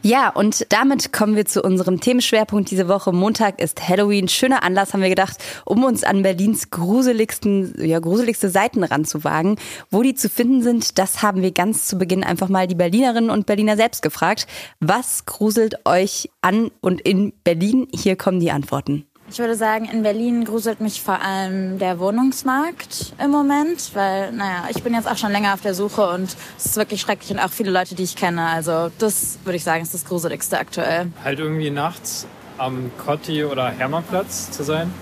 Ja, 0.07 0.29
und 0.29 0.67
damit 0.69 1.15
kommen 1.15 1.35
wir 1.35 1.47
zu 1.47 1.63
unserem 1.63 1.99
Themenschwerpunkt 1.99 2.71
diese 2.71 2.89
Woche. 2.89 3.11
Montag 3.11 3.59
ist 3.59 3.89
Halloween. 3.89 4.29
Schöner 4.29 4.63
Anlass, 4.63 4.93
haben 4.93 5.01
wir 5.01 5.09
gedacht, 5.09 5.39
um 5.65 5.83
uns 5.83 6.05
an 6.05 6.21
Berlins 6.21 6.69
gruseligsten, 6.69 7.75
ja, 7.83 8.01
gruseligste 8.01 8.51
Seiten 8.51 8.85
ranzuwagen. 8.85 9.57
Wo 9.91 10.03
die 10.03 10.15
zu 10.15 10.29
finden 10.29 10.63
sind, 10.63 10.99
das 10.99 11.23
haben 11.23 11.41
wir 11.41 11.53
ganz 11.53 11.89
zu 11.89 11.97
Beginn 11.97 12.23
einfach 12.23 12.51
mal 12.51 12.67
die 12.67 12.75
Berlinerinnen 12.75 13.31
und 13.31 13.47
Berliner 13.47 13.77
selbst 13.77 14.03
gefragt. 14.03 14.47
Was 14.79 15.25
gruselt 15.25 15.77
euch 15.87 16.29
an 16.43 16.71
und 16.83 17.01
in 17.01 17.33
Berlin? 17.43 17.89
Hier 17.91 18.17
kommen 18.17 18.41
die 18.41 18.51
Antworten. 18.51 19.07
Ich 19.31 19.39
würde 19.39 19.57
sagen, 19.57 19.87
in 19.87 20.03
Berlin 20.03 20.45
gruselt 20.45 20.81
mich 20.81 21.01
vor 21.01 21.21
allem 21.21 21.79
der 21.79 21.99
Wohnungsmarkt 21.99 23.15
im 23.23 23.31
Moment, 23.31 23.91
weil, 23.95 24.31
naja, 24.33 24.69
ich 24.69 24.83
bin 24.83 24.93
jetzt 24.93 25.09
auch 25.09 25.17
schon 25.17 25.33
länger 25.33 25.55
auf 25.55 25.63
der 25.63 25.75
Suche 25.75 26.09
und 26.11 26.37
es 26.59 26.67
ist 26.67 26.77
wirklich 26.77 27.01
schrecklich 27.01 27.31
und 27.31 27.39
auch 27.39 27.51
viele 27.51 27.71
Leute, 27.71 27.95
die 27.95 28.03
ich 28.03 28.17
kenne. 28.17 28.47
Also 28.47 28.91
das 28.99 29.39
würde 29.45 29.57
ich 29.57 29.65
sagen, 29.65 29.83
ist 29.83 29.95
das 29.95 30.05
Gruseligste 30.05 30.59
aktuell. 30.59 31.11
Halt 31.25 31.39
irgendwie 31.39 31.71
nachts 31.71 32.27
am 32.59 32.91
Kotti 32.99 33.45
oder 33.45 33.71
Hermannplatz 33.71 34.51
zu 34.51 34.63
sein. 34.63 34.93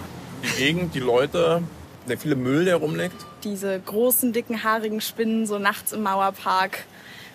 Die 0.45 0.57
Gegend, 0.57 0.95
die 0.95 1.01
Leute, 1.01 1.63
der 2.09 2.17
viele 2.17 2.37
Müll, 2.37 2.65
der 2.65 2.77
rumliegt. 2.77 3.17
Diese 3.43 3.79
großen, 3.81 4.33
dicken, 4.33 4.63
haarigen 4.63 5.01
Spinnen 5.01 5.47
so 5.47 5.59
nachts 5.59 5.93
im 5.93 6.05
Mauerpark, 6.05 6.85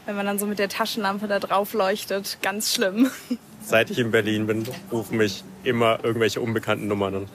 wenn 0.06 0.16
man 0.16 0.26
dann 0.26 0.40
so 0.40 0.46
mit 0.46 0.58
der 0.58 0.70
Taschenlampe 0.70 1.28
da 1.28 1.40
drauf 1.40 1.74
leuchtet, 1.74 2.38
ganz 2.42 2.74
schlimm. 2.74 3.12
Seit 3.68 3.90
ich 3.90 4.00
in 4.00 4.12
Berlin 4.12 4.48
bin, 4.48 4.66
rufen 4.94 5.18
mich 5.18 5.44
immer 5.66 6.02
irgendwelche 6.02 6.40
unbekannten 6.40 6.88
Nummern 6.88 7.16
an. 7.16 7.28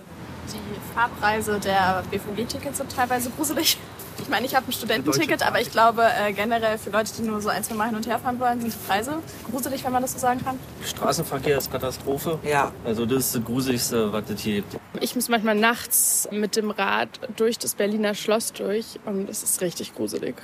Die 0.48 0.94
Fahrpreise 0.94 1.60
der 1.60 2.02
BVG-Tickets 2.10 2.78
sind 2.78 2.90
teilweise 2.90 3.28
gruselig. 3.36 3.76
Ich 4.18 4.30
meine, 4.30 4.46
ich 4.46 4.54
habe 4.54 4.66
ein 4.66 4.72
Studententicket, 4.72 5.46
aber 5.46 5.60
ich 5.60 5.70
glaube 5.70 6.04
äh, 6.04 6.32
generell 6.32 6.78
für 6.78 6.88
Leute, 6.88 7.12
die 7.18 7.22
nur 7.22 7.42
so 7.42 7.50
ein, 7.50 7.62
zwei 7.62 7.74
Mal 7.74 7.88
hin 7.88 7.96
und 7.96 8.06
her 8.06 8.18
fahren 8.18 8.40
wollen, 8.40 8.62
sind 8.62 8.72
die 8.72 8.86
Preise 8.88 9.18
gruselig, 9.50 9.84
wenn 9.84 9.92
man 9.92 10.00
das 10.00 10.14
so 10.14 10.18
sagen 10.20 10.42
kann. 10.42 10.58
Straßenverkehr 10.82 11.58
ist 11.58 11.70
Katastrophe. 11.70 12.38
Ja. 12.44 12.72
Also 12.82 13.04
das 13.04 13.26
ist 13.26 13.34
das 13.34 13.44
Gruseligste, 13.44 14.10
was 14.10 14.30
es 14.30 14.40
hier 14.40 14.62
gibt. 14.62 14.78
Ich 15.02 15.14
muss 15.14 15.28
manchmal 15.28 15.54
nachts 15.54 16.30
mit 16.30 16.56
dem 16.56 16.70
Rad 16.70 17.10
durch 17.36 17.58
das 17.58 17.74
Berliner 17.74 18.14
Schloss 18.14 18.54
durch 18.54 18.98
und 19.04 19.28
es 19.28 19.42
ist 19.42 19.60
richtig 19.60 19.94
gruselig. 19.94 20.36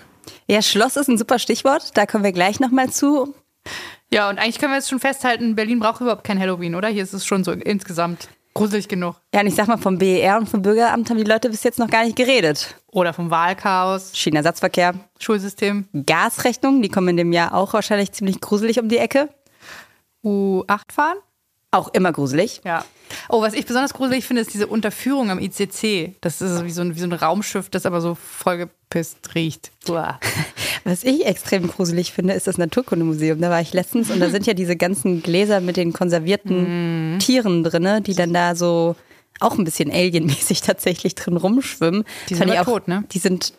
Ja, 0.49 0.61
Schloss 0.61 0.97
ist 0.99 1.09
ein 1.09 1.17
super 1.17 1.39
Stichwort. 1.39 1.97
Da 1.97 2.05
kommen 2.05 2.25
wir 2.25 2.33
gleich 2.33 2.61
nochmal 2.61 2.91
zu. 2.91 3.35
Ja, 4.11 4.31
und 4.31 4.39
eigentlich 4.39 4.59
können 4.59 4.73
wir 4.73 4.77
jetzt 4.77 4.89
schon 4.89 5.01
festhalten, 5.01 5.55
Berlin 5.55 5.81
braucht 5.81 6.01
überhaupt 6.01 6.25
kein 6.25 6.41
Halloween, 6.41 6.75
oder? 6.75 6.89
Hier 6.89 7.03
ist 7.03 7.13
es 7.13 7.27
schon 7.27 7.45
so 7.45 7.53
insgesamt 7.53 8.29
gruselig 8.55 8.89
genug. 8.89 9.17
Ja, 9.35 9.41
und 9.41 9.47
ich 9.47 9.55
sag 9.55 9.69
mal, 9.69 9.77
vom 9.77 9.99
BER 9.99 10.39
und 10.39 10.49
vom 10.49 10.63
Bürgeramt 10.63 11.09
haben 11.11 11.19
die 11.19 11.25
Leute 11.25 11.51
bis 11.51 11.63
jetzt 11.63 11.79
noch 11.79 11.89
gar 11.89 12.05
nicht 12.05 12.17
geredet. 12.17 12.75
Oder 12.91 13.13
vom 13.13 13.31
Wahlchaos. 13.31 14.17
Schienenersatzverkehr. 14.17 14.95
Schulsystem. 15.21 15.87
Gasrechnungen, 16.07 16.83
die 16.83 16.89
kommen 16.89 17.09
in 17.09 17.17
dem 17.19 17.33
Jahr 17.33 17.55
auch 17.55 17.73
wahrscheinlich 17.75 18.13
ziemlich 18.13 18.41
gruselig 18.41 18.81
um 18.81 18.89
die 18.89 18.99
Ecke. 18.99 19.29
U8 20.25 20.93
fahren? 20.93 21.19
Auch 21.71 21.89
immer 21.93 22.13
gruselig. 22.13 22.63
Ja. 22.65 22.85
Oh, 23.29 23.43
was 23.43 23.53
ich 23.53 23.67
besonders 23.67 23.93
gruselig 23.93 24.27
finde, 24.27 24.43
ist 24.43 24.55
diese 24.55 24.67
Unterführung 24.67 25.31
am 25.31 25.39
ICC. 25.39 26.17
Das 26.21 26.41
ist 26.41 26.65
wie 26.65 26.71
so 26.71 26.81
ein, 26.81 26.95
wie 26.95 27.01
so 27.01 27.07
ein 27.07 27.13
Raumschiff, 27.13 27.69
das 27.69 27.87
aber 27.87 28.01
so 28.01 28.15
vollgepisst 28.15 29.35
riecht. 29.35 29.71
Uah. 29.89 30.19
Was 30.85 31.05
ich 31.05 31.27
extrem 31.27 31.69
gruselig 31.69 32.13
finde, 32.13 32.35
ist 32.35 32.47
das 32.47 32.59
Naturkundemuseum. 32.59 33.41
Da 33.41 33.51
war 33.51 33.61
ich 33.61 33.73
letztens 33.73 34.11
und 34.11 34.21
da 34.21 34.31
sind 34.31 34.47
ja 34.47 34.55
diese 34.55 34.77
ganzen 34.77 35.23
Gläser 35.23 35.61
mit 35.61 35.77
den 35.77 35.93
konservierten 35.93 37.15
Mhm. 37.15 37.19
Tieren 37.19 37.65
drin, 37.65 38.03
die 38.05 38.15
dann 38.15 38.33
da 38.33 38.55
so 38.55 38.97
auch 39.41 39.57
ein 39.59 39.65
bisschen 39.65 39.91
alienmäßig 39.91 40.61
tatsächlich 40.63 41.15
drin 41.15 41.37
rumschwimmen. 41.37 42.05
Die 42.29 42.35
sind 42.35 42.51
aber 42.51 42.65
tot, 42.65 42.89
ne? 42.89 43.05
Die 43.13 43.19
sind 43.19 43.53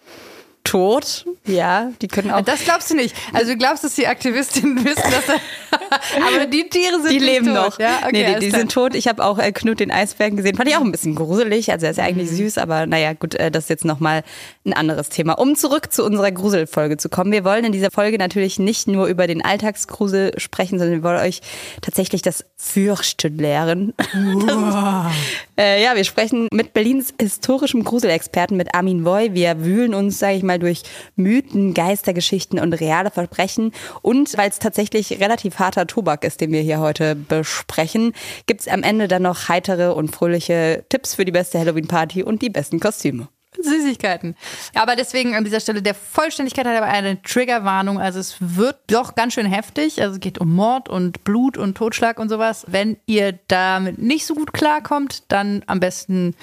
tot, 0.63 1.25
ja. 1.45 1.91
Die 2.01 2.07
können 2.07 2.31
auch. 2.31 2.41
Das 2.41 2.63
glaubst 2.63 2.91
du 2.91 2.95
nicht. 2.95 3.15
Also 3.33 3.51
du 3.53 3.57
glaubst, 3.57 3.83
dass 3.83 3.95
die 3.95 4.07
Aktivistinnen 4.07 4.77
wissen, 4.85 5.03
dass 5.11 5.25
da 5.25 5.33
Aber 6.27 6.45
die 6.45 6.69
Tiere 6.69 7.01
sind 7.01 7.11
die 7.11 7.19
nicht 7.19 7.25
leben 7.25 7.45
tot. 7.47 7.55
noch. 7.55 7.79
Ja, 7.79 7.99
okay, 8.03 8.09
nee, 8.11 8.33
die, 8.35 8.39
die 8.45 8.51
sind 8.51 8.71
tot. 8.71 8.93
Ich 8.95 9.07
habe 9.07 9.23
auch 9.23 9.39
äh, 9.39 9.51
Knut 9.51 9.79
den 9.79 9.91
Eisbären 9.91 10.35
gesehen. 10.35 10.55
Fand 10.55 10.69
ich 10.69 10.75
auch 10.75 10.81
ein 10.81 10.91
bisschen 10.91 11.15
gruselig. 11.15 11.71
Also 11.71 11.85
er 11.85 11.91
ist 11.91 11.97
ja 11.97 12.03
Mhm. 12.03 12.09
eigentlich 12.09 12.29
süß, 12.31 12.57
aber 12.57 12.85
naja, 12.85 13.13
gut, 13.13 13.35
äh, 13.35 13.49
das 13.51 13.65
ist 13.65 13.69
jetzt 13.69 13.85
nochmal 13.85 14.23
ein 14.65 14.73
anderes 14.73 15.09
Thema. 15.09 15.33
Um 15.39 15.55
zurück 15.55 15.91
zu 15.91 16.03
unserer 16.03 16.31
Gruselfolge 16.31 16.97
zu 16.97 17.09
kommen. 17.09 17.31
Wir 17.31 17.43
wollen 17.43 17.65
in 17.65 17.71
dieser 17.71 17.91
Folge 17.91 18.17
natürlich 18.17 18.59
nicht 18.59 18.87
nur 18.87 19.07
über 19.07 19.25
den 19.27 19.43
Alltagsgrusel 19.43 20.33
sprechen, 20.37 20.77
sondern 20.79 20.97
wir 20.97 21.03
wollen 21.03 21.19
euch 21.19 21.41
tatsächlich 21.81 22.21
das 22.21 22.45
Fürchten 22.57 23.37
lehren. 23.37 23.93
Das, 24.49 25.13
äh, 25.57 25.83
ja, 25.83 25.95
wir 25.95 26.03
sprechen 26.03 26.47
mit 26.51 26.73
Berlins 26.73 27.13
historischem 27.19 27.83
Gruselexperten, 27.83 28.55
mit 28.57 28.73
Armin 28.73 29.05
Voy. 29.05 29.33
Wir 29.33 29.63
wühlen 29.63 29.93
uns, 29.93 30.19
sage 30.19 30.35
ich 30.37 30.43
mal, 30.43 30.48
durch 30.57 30.83
Mythen, 31.15 31.73
Geistergeschichten 31.73 32.59
und 32.59 32.73
reale 32.73 33.11
Verbrechen. 33.11 33.73
Und 34.01 34.35
weil 34.37 34.49
es 34.49 34.59
tatsächlich 34.59 35.19
relativ 35.19 35.59
harter 35.59 35.85
Tobak 35.85 36.23
ist, 36.23 36.41
den 36.41 36.51
wir 36.51 36.61
hier 36.61 36.79
heute 36.79 37.15
besprechen, 37.15 38.13
gibt's 38.47 38.67
am 38.67 38.81
Ende 38.83 39.07
dann 39.07 39.21
noch 39.21 39.49
heitere 39.49 39.93
und 39.93 40.09
fröhliche 40.09 40.85
Tipps 40.89 41.15
für 41.15 41.25
die 41.25 41.31
beste 41.31 41.59
Halloween-Party 41.59 42.23
und 42.23 42.41
die 42.41 42.49
besten 42.49 42.79
Kostüme. 42.79 43.27
Süßigkeiten. 43.63 44.35
Aber 44.73 44.95
deswegen 44.95 45.35
an 45.35 45.43
dieser 45.43 45.59
Stelle 45.59 45.81
der 45.81 45.95
Vollständigkeit 45.95 46.65
hat 46.65 46.75
aber 46.75 46.87
eine 46.87 47.21
Triggerwarnung. 47.21 47.99
Also 47.99 48.19
es 48.19 48.35
wird 48.39 48.77
doch 48.87 49.15
ganz 49.15 49.33
schön 49.33 49.45
heftig. 49.45 50.01
Also 50.01 50.15
es 50.15 50.19
geht 50.19 50.39
um 50.39 50.53
Mord 50.53 50.89
und 50.89 51.23
Blut 51.23 51.57
und 51.57 51.75
Totschlag 51.77 52.19
und 52.19 52.29
sowas. 52.29 52.65
Wenn 52.67 52.97
ihr 53.05 53.39
damit 53.47 53.99
nicht 53.99 54.25
so 54.25 54.35
gut 54.35 54.53
klarkommt, 54.53 55.23
dann 55.31 55.63
am 55.67 55.79
besten 55.79 56.35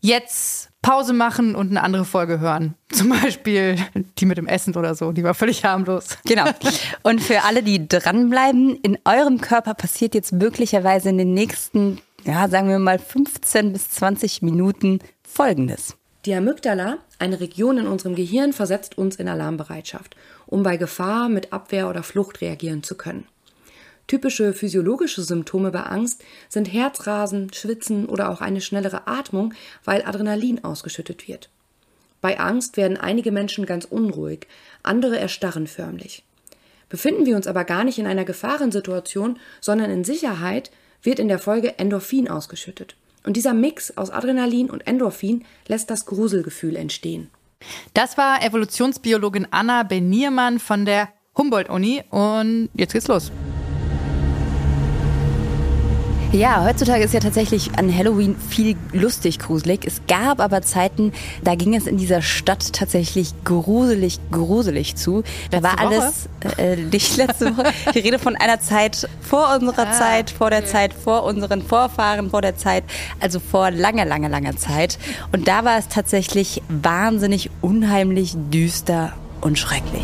jetzt 0.00 0.70
Pause 0.84 1.14
machen 1.14 1.54
und 1.54 1.70
eine 1.70 1.82
andere 1.82 2.04
Folge 2.04 2.40
hören. 2.40 2.74
Zum 2.92 3.08
Beispiel 3.08 3.76
die 4.18 4.26
mit 4.26 4.36
dem 4.36 4.46
Essen 4.46 4.76
oder 4.76 4.94
so. 4.94 5.12
Die 5.12 5.24
war 5.24 5.32
völlig 5.34 5.64
harmlos. 5.64 6.18
Genau. 6.26 6.44
Und 7.02 7.22
für 7.22 7.42
alle, 7.42 7.62
die 7.62 7.88
dranbleiben, 7.88 8.76
in 8.82 8.98
eurem 9.04 9.40
Körper 9.40 9.72
passiert 9.72 10.14
jetzt 10.14 10.32
möglicherweise 10.32 11.08
in 11.08 11.16
den 11.18 11.32
nächsten, 11.32 12.00
ja, 12.24 12.48
sagen 12.48 12.68
wir 12.68 12.78
mal 12.78 12.98
15 12.98 13.72
bis 13.72 13.88
20 13.90 14.42
Minuten 14.42 14.98
Folgendes. 15.26 15.96
Die 16.26 16.34
Amygdala, 16.34 16.98
eine 17.18 17.40
Region 17.40 17.76
in 17.76 17.86
unserem 17.86 18.14
Gehirn, 18.14 18.54
versetzt 18.54 18.96
uns 18.96 19.16
in 19.16 19.28
Alarmbereitschaft, 19.28 20.16
um 20.46 20.62
bei 20.62 20.78
Gefahr 20.78 21.28
mit 21.28 21.52
Abwehr 21.52 21.90
oder 21.90 22.02
Flucht 22.02 22.40
reagieren 22.40 22.82
zu 22.82 22.94
können. 22.94 23.26
Typische 24.06 24.54
physiologische 24.54 25.22
Symptome 25.22 25.70
bei 25.70 25.82
Angst 25.82 26.24
sind 26.48 26.72
Herzrasen, 26.72 27.52
Schwitzen 27.52 28.06
oder 28.06 28.30
auch 28.30 28.40
eine 28.40 28.62
schnellere 28.62 29.06
Atmung, 29.06 29.52
weil 29.84 30.04
Adrenalin 30.04 30.64
ausgeschüttet 30.64 31.28
wird. 31.28 31.50
Bei 32.22 32.40
Angst 32.40 32.78
werden 32.78 32.96
einige 32.96 33.30
Menschen 33.30 33.66
ganz 33.66 33.84
unruhig, 33.84 34.46
andere 34.82 35.18
erstarren 35.18 35.66
förmlich. 35.66 36.24
Befinden 36.88 37.26
wir 37.26 37.36
uns 37.36 37.46
aber 37.46 37.64
gar 37.64 37.84
nicht 37.84 37.98
in 37.98 38.06
einer 38.06 38.24
Gefahrensituation, 38.24 39.38
sondern 39.60 39.90
in 39.90 40.04
Sicherheit, 40.04 40.70
wird 41.02 41.18
in 41.18 41.28
der 41.28 41.38
Folge 41.38 41.78
Endorphin 41.78 42.30
ausgeschüttet. 42.30 42.96
Und 43.24 43.36
dieser 43.36 43.54
Mix 43.54 43.96
aus 43.96 44.10
Adrenalin 44.10 44.70
und 44.70 44.86
Endorphin 44.86 45.44
lässt 45.66 45.90
das 45.90 46.06
Gruselgefühl 46.06 46.76
entstehen. 46.76 47.30
Das 47.94 48.18
war 48.18 48.42
Evolutionsbiologin 48.42 49.48
Anna 49.50 49.82
Beniermann 49.82 50.58
von 50.58 50.84
der 50.84 51.08
Humboldt-Uni. 51.36 52.02
Und 52.10 52.68
jetzt 52.74 52.92
geht's 52.92 53.08
los. 53.08 53.32
Ja, 56.34 56.64
heutzutage 56.64 57.04
ist 57.04 57.14
ja 57.14 57.20
tatsächlich 57.20 57.78
an 57.78 57.96
Halloween 57.96 58.34
viel 58.50 58.74
lustig 58.92 59.38
gruselig. 59.38 59.84
Es 59.86 60.00
gab 60.08 60.40
aber 60.40 60.62
Zeiten, 60.62 61.12
da 61.44 61.54
ging 61.54 61.76
es 61.76 61.86
in 61.86 61.96
dieser 61.96 62.22
Stadt 62.22 62.72
tatsächlich 62.72 63.32
gruselig, 63.44 64.18
gruselig 64.32 64.96
zu. 64.96 65.22
Da 65.52 65.62
war 65.62 65.76
Letzte 65.88 65.96
Woche? 65.96 66.12
alles, 66.42 66.58
äh, 66.58 66.76
nicht 66.76 67.16
letzte 67.16 67.56
Woche. 67.56 67.72
Ich 67.94 68.02
rede 68.04 68.18
von 68.18 68.34
einer 68.34 68.58
Zeit 68.58 69.08
vor 69.20 69.54
unserer 69.54 69.86
Ah, 69.86 69.92
Zeit, 69.92 70.30
vor 70.30 70.50
der 70.50 70.66
Zeit, 70.66 70.92
vor 70.92 71.22
unseren 71.22 71.62
Vorfahren, 71.62 72.30
vor 72.30 72.42
der 72.42 72.56
Zeit, 72.56 72.82
also 73.20 73.38
vor 73.38 73.70
langer, 73.70 74.04
langer, 74.04 74.28
langer 74.28 74.56
Zeit. 74.56 74.98
Und 75.30 75.46
da 75.46 75.64
war 75.64 75.78
es 75.78 75.86
tatsächlich 75.86 76.62
wahnsinnig 76.68 77.48
unheimlich, 77.60 78.34
düster 78.50 79.12
und 79.40 79.56
schrecklich. 79.56 80.02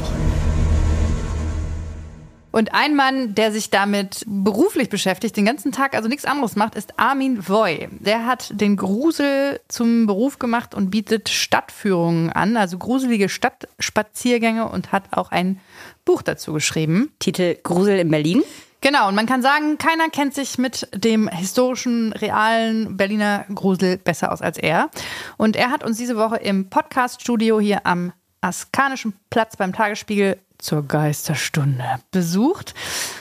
Und 2.52 2.74
ein 2.74 2.96
Mann, 2.96 3.34
der 3.34 3.52
sich 3.52 3.70
damit 3.70 4.24
beruflich 4.26 4.88
beschäftigt, 4.88 5.36
den 5.36 5.44
ganzen 5.44 5.72
Tag 5.72 5.94
also 5.94 6.08
nichts 6.08 6.24
anderes 6.24 6.56
macht, 6.56 6.74
ist 6.74 6.98
Armin 6.98 7.48
Voy. 7.48 7.88
Der 8.00 8.26
hat 8.26 8.50
den 8.52 8.76
Grusel 8.76 9.60
zum 9.68 10.06
Beruf 10.06 10.38
gemacht 10.38 10.74
und 10.74 10.90
bietet 10.90 11.28
Stadtführungen 11.28 12.30
an, 12.30 12.56
also 12.56 12.78
gruselige 12.78 13.28
Stadtspaziergänge 13.28 14.68
und 14.68 14.92
hat 14.92 15.04
auch 15.12 15.30
ein 15.30 15.60
Buch 16.04 16.22
dazu 16.22 16.52
geschrieben. 16.52 17.12
Titel 17.20 17.56
Grusel 17.62 17.98
in 17.98 18.10
Berlin. 18.10 18.42
Genau, 18.82 19.08
und 19.08 19.14
man 19.14 19.26
kann 19.26 19.42
sagen, 19.42 19.76
keiner 19.76 20.08
kennt 20.08 20.34
sich 20.34 20.56
mit 20.56 20.88
dem 20.94 21.28
historischen, 21.28 22.14
realen 22.14 22.96
Berliner 22.96 23.44
Grusel 23.54 23.98
besser 23.98 24.32
aus 24.32 24.40
als 24.40 24.56
er. 24.56 24.90
Und 25.36 25.54
er 25.54 25.70
hat 25.70 25.84
uns 25.84 25.98
diese 25.98 26.16
Woche 26.16 26.36
im 26.36 26.70
Podcast-Studio 26.70 27.60
hier 27.60 27.84
am 27.84 28.12
Askanischen 28.40 29.12
Platz 29.28 29.56
beim 29.56 29.74
Tagesspiegel 29.74 30.38
zur 30.60 30.86
Geisterstunde 30.86 31.84
besucht. 32.10 32.74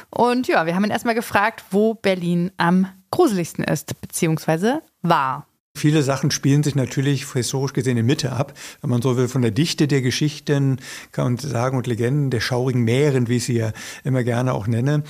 Und 0.10 0.48
ja, 0.48 0.65
wir 0.65 0.75
haben 0.75 0.86
ihn 0.86 0.91
erstmal 0.91 1.15
gefragt, 1.15 1.63
wo 1.72 1.93
Berlin 1.93 2.51
am 2.58 2.88
gruseligsten 3.12 3.63
ist, 3.63 4.00
beziehungsweise 4.01 4.81
war. 5.01 5.46
Viele 5.75 6.03
Sachen 6.03 6.31
spielen 6.31 6.63
sich 6.63 6.75
natürlich 6.75 7.31
historisch 7.31 7.74
gesehen 7.74 7.98
in 7.98 8.05
Mitte 8.05 8.34
ab. 8.34 8.53
Wenn 8.81 8.89
man 8.89 9.01
so 9.01 9.15
will, 9.17 9.27
von 9.27 9.41
der 9.41 9.51
Dichte 9.51 9.88
der 9.88 10.01
Geschichten 10.01 10.79
kann 11.12 11.25
man 11.25 11.38
sagen 11.38 11.77
und 11.77 11.88
Legenden, 11.88 12.31
der 12.31 12.41
schaurigen 12.41 12.84
Meeren, 12.84 13.29
wie 13.29 13.38
ich 13.38 13.46
sie 13.46 13.58
ja 13.58 13.72
immer 14.03 14.24
gerne 14.24 14.53
auch 14.53 14.67
nenne, 14.67 15.03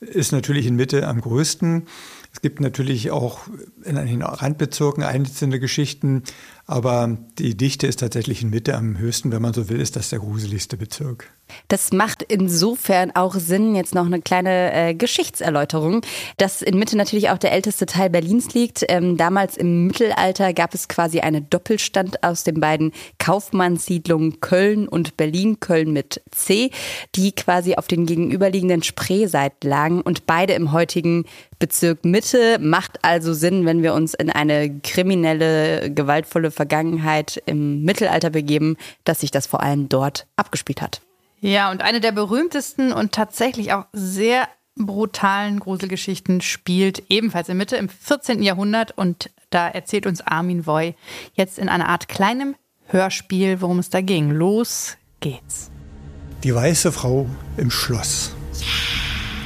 ist 0.00 0.32
natürlich 0.32 0.66
in 0.66 0.76
Mitte 0.76 1.06
am 1.06 1.20
größten. 1.20 1.86
Es 2.32 2.42
gibt 2.42 2.60
natürlich 2.60 3.10
auch 3.10 3.42
in 3.84 3.94
den 3.94 4.22
Randbezirken 4.22 5.02
einzelne 5.02 5.60
Geschichten, 5.60 6.22
aber 6.66 7.16
die 7.38 7.56
Dichte 7.56 7.86
ist 7.86 8.00
tatsächlich 8.00 8.42
in 8.42 8.50
Mitte 8.50 8.74
am 8.74 8.98
höchsten. 8.98 9.30
Wenn 9.30 9.42
man 9.42 9.54
so 9.54 9.68
will, 9.68 9.80
ist 9.80 9.96
das 9.96 10.10
der 10.10 10.18
gruseligste 10.18 10.76
Bezirk. 10.76 11.30
Das 11.68 11.92
macht 11.92 12.22
insofern 12.22 13.12
auch 13.14 13.34
Sinn, 13.34 13.74
jetzt 13.76 13.94
noch 13.94 14.06
eine 14.06 14.20
kleine 14.20 14.72
äh, 14.72 14.94
Geschichtserläuterung, 14.94 16.02
dass 16.38 16.62
in 16.62 16.78
Mitte 16.78 16.96
natürlich 16.96 17.30
auch 17.30 17.38
der 17.38 17.52
älteste 17.52 17.86
Teil 17.86 18.10
Berlins 18.10 18.52
liegt. 18.54 18.84
Ähm, 18.88 19.16
damals 19.16 19.56
im 19.56 19.86
Mittelalter 19.86 20.52
gab 20.52 20.74
es 20.74 20.88
quasi 20.88 21.20
eine 21.20 21.42
Doppelstand 21.42 22.22
aus 22.24 22.44
den 22.44 22.60
beiden 22.60 22.92
Kaufmannssiedlungen 23.18 24.40
Köln 24.40 24.88
und 24.88 25.16
Berlin, 25.16 25.60
Köln 25.60 25.92
mit 25.92 26.20
C, 26.30 26.70
die 27.14 27.32
quasi 27.32 27.76
auf 27.76 27.86
den 27.86 28.06
gegenüberliegenden 28.06 28.82
Spreeseiten 28.82 29.68
lagen 29.68 30.00
und 30.02 30.26
beide 30.26 30.54
im 30.54 30.72
heutigen 30.72 31.26
Bezirk 31.58 32.04
Mitte. 32.04 32.58
Macht 32.60 32.98
also 33.02 33.32
Sinn, 33.32 33.64
wenn 33.64 33.82
wir 33.82 33.94
uns 33.94 34.14
in 34.14 34.30
eine 34.30 34.80
kriminelle, 34.80 35.90
gewaltvolle 35.90 36.50
Vergangenheit 36.56 37.40
im 37.46 37.82
Mittelalter 37.82 38.30
begeben, 38.30 38.76
dass 39.04 39.20
sich 39.20 39.30
das 39.30 39.46
vor 39.46 39.62
allem 39.62 39.88
dort 39.88 40.26
abgespielt 40.34 40.82
hat. 40.82 41.02
Ja, 41.40 41.70
und 41.70 41.82
eine 41.82 42.00
der 42.00 42.12
berühmtesten 42.12 42.92
und 42.92 43.12
tatsächlich 43.12 43.72
auch 43.72 43.84
sehr 43.92 44.48
brutalen 44.74 45.60
Gruselgeschichten 45.60 46.40
spielt 46.40 47.04
ebenfalls 47.08 47.48
in 47.48 47.56
Mitte 47.56 47.76
im 47.76 47.88
14. 47.88 48.42
Jahrhundert 48.42 48.96
und 48.96 49.30
da 49.50 49.68
erzählt 49.68 50.06
uns 50.06 50.20
Armin 50.20 50.66
Voy 50.66 50.94
jetzt 51.34 51.58
in 51.58 51.68
einer 51.68 51.88
Art 51.88 52.08
kleinem 52.08 52.56
Hörspiel, 52.86 53.60
worum 53.60 53.78
es 53.78 53.90
da 53.90 54.00
ging. 54.00 54.30
Los 54.30 54.96
geht's. 55.20 55.70
Die 56.44 56.54
weiße 56.54 56.92
Frau 56.92 57.26
im 57.56 57.70
Schloss. 57.70 58.34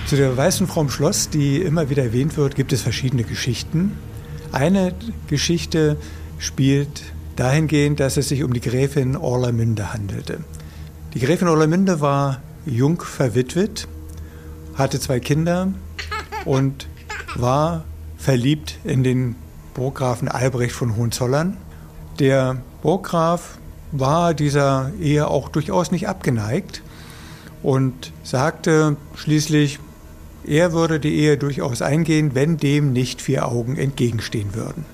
Zu 0.07 0.17
der 0.17 0.37
weißen 0.37 0.67
Frau 0.67 0.83
im 0.83 0.91
Schloss, 0.91 1.31
die 1.31 1.63
immer 1.63 1.89
wieder 1.89 2.03
erwähnt 2.03 2.37
wird, 2.37 2.57
gibt 2.57 2.73
es 2.73 2.83
verschiedene 2.83 3.23
Geschichten. 3.23 3.97
Eine 4.53 4.93
Geschichte 5.29 5.97
spielt 6.41 7.03
dahingehend, 7.37 8.01
dass 8.01 8.17
es 8.17 8.29
sich 8.29 8.43
um 8.43 8.53
die 8.53 8.61
Gräfin 8.61 9.17
Orlamünde 9.17 9.93
handelte. 9.93 10.39
Die 11.15 11.21
Gräfin 11.21 11.49
Orlamünde 11.49 12.01
war 12.01 12.41
jung 12.67 13.01
verwitwet, 13.01 13.87
hatte 14.75 14.99
zwei 14.99 15.21
Kinder 15.21 15.73
und 16.45 16.89
war 17.37 17.85
verliebt 18.17 18.79
in 18.85 19.05
den 19.05 19.37
Burggrafen 19.75 20.29
Albrecht 20.29 20.75
von 20.75 20.97
Hohenzollern. 20.97 21.57
Der 22.19 22.57
Burggraf 22.83 23.59
war 23.93 24.35
dieser 24.35 24.91
Ehe 25.01 25.29
auch 25.29 25.49
durchaus 25.49 25.91
nicht 25.91 26.09
abgeneigt 26.09 26.83
und 27.63 28.13
sagte 28.23 28.97
schließlich, 29.15 29.79
er 30.47 30.73
würde 30.73 31.01
die 31.01 31.15
Ehe 31.15 31.37
durchaus 31.37 31.83
eingehen, 31.83 32.35
wenn 32.35 32.57
dem 32.57 32.93
nicht 32.93 33.21
vier 33.21 33.47
Augen 33.47 33.77
entgegenstehen 33.77 34.55
würden. 34.55 34.85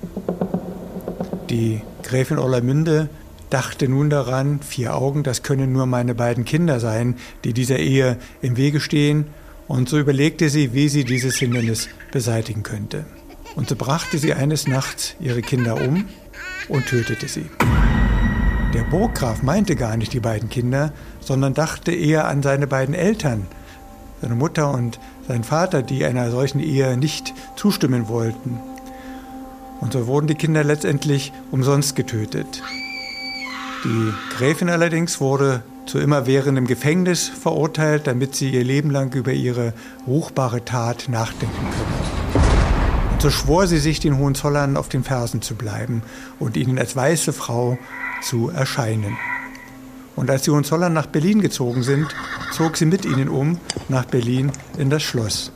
Die 1.49 1.81
Gräfin 2.03 2.39
Orlamünde 2.39 3.09
dachte 3.49 3.87
nun 3.87 4.09
daran, 4.09 4.59
vier 4.59 4.95
Augen, 4.95 5.23
das 5.23 5.43
können 5.43 5.71
nur 5.71 5.85
meine 5.85 6.13
beiden 6.13 6.43
Kinder 6.43 6.79
sein, 6.79 7.15
die 7.45 7.53
dieser 7.53 7.77
Ehe 7.77 8.17
im 8.41 8.57
Wege 8.57 8.79
stehen, 8.79 9.27
und 9.67 9.89
so 9.89 9.97
überlegte 9.97 10.49
sie, 10.49 10.73
wie 10.73 10.87
sie 10.87 11.03
dieses 11.03 11.35
Hindernis 11.37 11.89
beseitigen 12.11 12.63
könnte. 12.63 13.05
Und 13.55 13.67
so 13.69 13.75
brachte 13.75 14.17
sie 14.17 14.33
eines 14.33 14.67
Nachts 14.67 15.15
ihre 15.19 15.41
Kinder 15.41 15.75
um 15.81 16.05
und 16.69 16.85
tötete 16.85 17.27
sie. 17.27 17.49
Der 18.73 18.83
Burggraf 18.83 19.43
meinte 19.43 19.75
gar 19.75 19.97
nicht 19.97 20.13
die 20.13 20.19
beiden 20.19 20.49
Kinder, 20.49 20.93
sondern 21.19 21.53
dachte 21.53 21.91
eher 21.91 22.27
an 22.27 22.43
seine 22.43 22.67
beiden 22.67 22.93
Eltern, 22.93 23.45
seine 24.21 24.35
Mutter 24.35 24.71
und 24.71 24.99
sein 25.27 25.43
Vater, 25.43 25.81
die 25.81 26.05
einer 26.05 26.31
solchen 26.31 26.59
Ehe 26.59 26.95
nicht 26.97 27.33
zustimmen 27.55 28.07
wollten. 28.07 28.59
Und 29.79 29.93
so 29.93 30.07
wurden 30.07 30.27
die 30.27 30.35
Kinder 30.35 30.63
letztendlich 30.63 31.31
umsonst 31.51 31.95
getötet. 31.95 32.63
Die 33.83 34.13
Gräfin 34.35 34.69
allerdings 34.69 35.21
wurde 35.21 35.63
zu 35.85 35.99
immerwährendem 35.99 36.67
Gefängnis 36.67 37.29
verurteilt, 37.29 38.07
damit 38.07 38.35
sie 38.35 38.49
ihr 38.49 38.63
Leben 38.63 38.89
lang 38.91 39.13
über 39.13 39.31
ihre 39.31 39.73
ruchbare 40.05 40.65
Tat 40.65 41.07
nachdenken 41.09 41.55
könne. 41.55 42.43
Und 43.13 43.21
so 43.21 43.29
schwor 43.29 43.67
sie 43.67 43.79
sich, 43.79 43.99
den 43.99 44.17
Hohenzollern 44.17 44.77
auf 44.77 44.89
den 44.89 45.03
Fersen 45.03 45.41
zu 45.41 45.55
bleiben 45.55 46.03
und 46.39 46.57
ihnen 46.57 46.77
als 46.77 46.95
weiße 46.95 47.33
Frau 47.33 47.77
zu 48.21 48.49
erscheinen. 48.49 49.17
Und 50.15 50.29
als 50.29 50.43
die 50.43 50.51
Hohenzollern 50.51 50.93
nach 50.93 51.05
Berlin 51.05 51.41
gezogen 51.41 51.83
sind, 51.83 52.07
zog 52.51 52.77
sie 52.77 52.85
mit 52.85 53.05
ihnen 53.05 53.29
um 53.29 53.59
nach 53.87 54.05
Berlin 54.05 54.51
in 54.77 54.89
das 54.89 55.03
Schloss. 55.03 55.51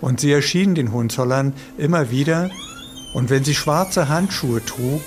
Und 0.00 0.20
sie 0.20 0.32
erschien 0.32 0.74
den 0.74 0.92
Hohenzollern 0.92 1.52
immer 1.78 2.10
wieder, 2.10 2.50
und 3.12 3.30
wenn 3.30 3.44
sie 3.44 3.54
schwarze 3.54 4.08
Handschuhe 4.08 4.64
trug, 4.64 5.02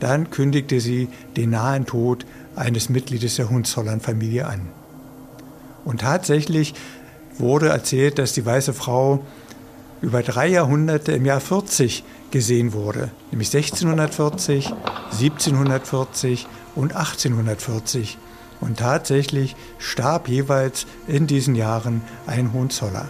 dann 0.00 0.30
kündigte 0.30 0.80
sie 0.80 1.08
den 1.36 1.50
nahen 1.50 1.86
Tod 1.86 2.24
eines 2.56 2.88
Mitgliedes 2.88 3.36
der 3.36 3.50
Hohenzollern-Familie 3.50 4.46
an. 4.46 4.68
Und 5.84 6.00
tatsächlich 6.00 6.74
wurde 7.38 7.68
erzählt, 7.68 8.18
dass 8.18 8.32
die 8.32 8.44
weiße 8.44 8.72
Frau 8.72 9.24
über 10.00 10.22
drei 10.22 10.48
Jahrhunderte 10.48 11.12
im 11.12 11.26
Jahr 11.26 11.40
40 11.40 12.04
gesehen 12.30 12.72
wurde, 12.72 13.10
nämlich 13.30 13.54
1640, 13.54 14.72
1740 15.12 16.46
und 16.74 16.94
1840. 16.94 18.18
Und 18.60 18.78
tatsächlich 18.78 19.56
starb 19.78 20.28
jeweils 20.28 20.86
in 21.06 21.26
diesen 21.26 21.54
Jahren 21.54 22.02
ein 22.26 22.52
Hohenzoller. 22.52 23.08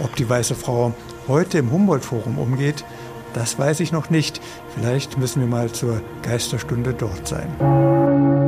Ob 0.00 0.16
die 0.16 0.28
weiße 0.28 0.56
Frau 0.56 0.94
heute 1.28 1.58
im 1.58 1.70
Humboldt-Forum 1.70 2.38
umgeht, 2.38 2.84
das 3.34 3.58
weiß 3.58 3.80
ich 3.80 3.92
noch 3.92 4.10
nicht. 4.10 4.40
Vielleicht 4.74 5.18
müssen 5.18 5.40
wir 5.40 5.48
mal 5.48 5.70
zur 5.70 6.00
Geisterstunde 6.22 6.94
dort 6.94 7.28
sein. 7.28 8.39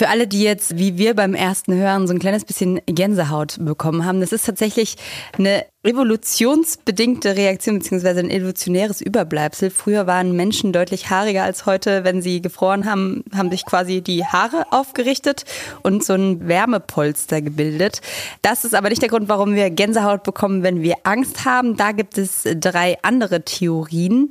Für 0.00 0.08
alle, 0.08 0.26
die 0.26 0.40
jetzt, 0.40 0.78
wie 0.78 0.96
wir 0.96 1.12
beim 1.12 1.34
ersten 1.34 1.74
Hören, 1.74 2.06
so 2.06 2.14
ein 2.14 2.20
kleines 2.20 2.46
bisschen 2.46 2.80
Gänsehaut 2.86 3.58
bekommen 3.60 4.06
haben, 4.06 4.22
das 4.22 4.32
ist 4.32 4.46
tatsächlich 4.46 4.96
eine 5.36 5.66
evolutionsbedingte 5.82 7.36
Reaktion 7.36 7.80
beziehungsweise 7.80 8.20
ein 8.20 8.30
evolutionäres 8.30 9.02
Überbleibsel. 9.02 9.68
Früher 9.68 10.06
waren 10.06 10.34
Menschen 10.34 10.72
deutlich 10.72 11.10
haariger 11.10 11.42
als 11.42 11.66
heute. 11.66 12.02
Wenn 12.02 12.22
sie 12.22 12.40
gefroren 12.40 12.86
haben, 12.86 13.24
haben 13.34 13.50
sich 13.50 13.66
quasi 13.66 14.00
die 14.00 14.24
Haare 14.24 14.64
aufgerichtet 14.70 15.44
und 15.82 16.02
so 16.02 16.14
ein 16.14 16.48
Wärmepolster 16.48 17.42
gebildet. 17.42 18.00
Das 18.40 18.64
ist 18.64 18.74
aber 18.74 18.88
nicht 18.88 19.02
der 19.02 19.10
Grund, 19.10 19.28
warum 19.28 19.54
wir 19.54 19.68
Gänsehaut 19.68 20.22
bekommen, 20.22 20.62
wenn 20.62 20.80
wir 20.80 20.94
Angst 21.02 21.44
haben. 21.44 21.76
Da 21.76 21.92
gibt 21.92 22.16
es 22.16 22.44
drei 22.58 22.96
andere 23.02 23.42
Theorien. 23.44 24.30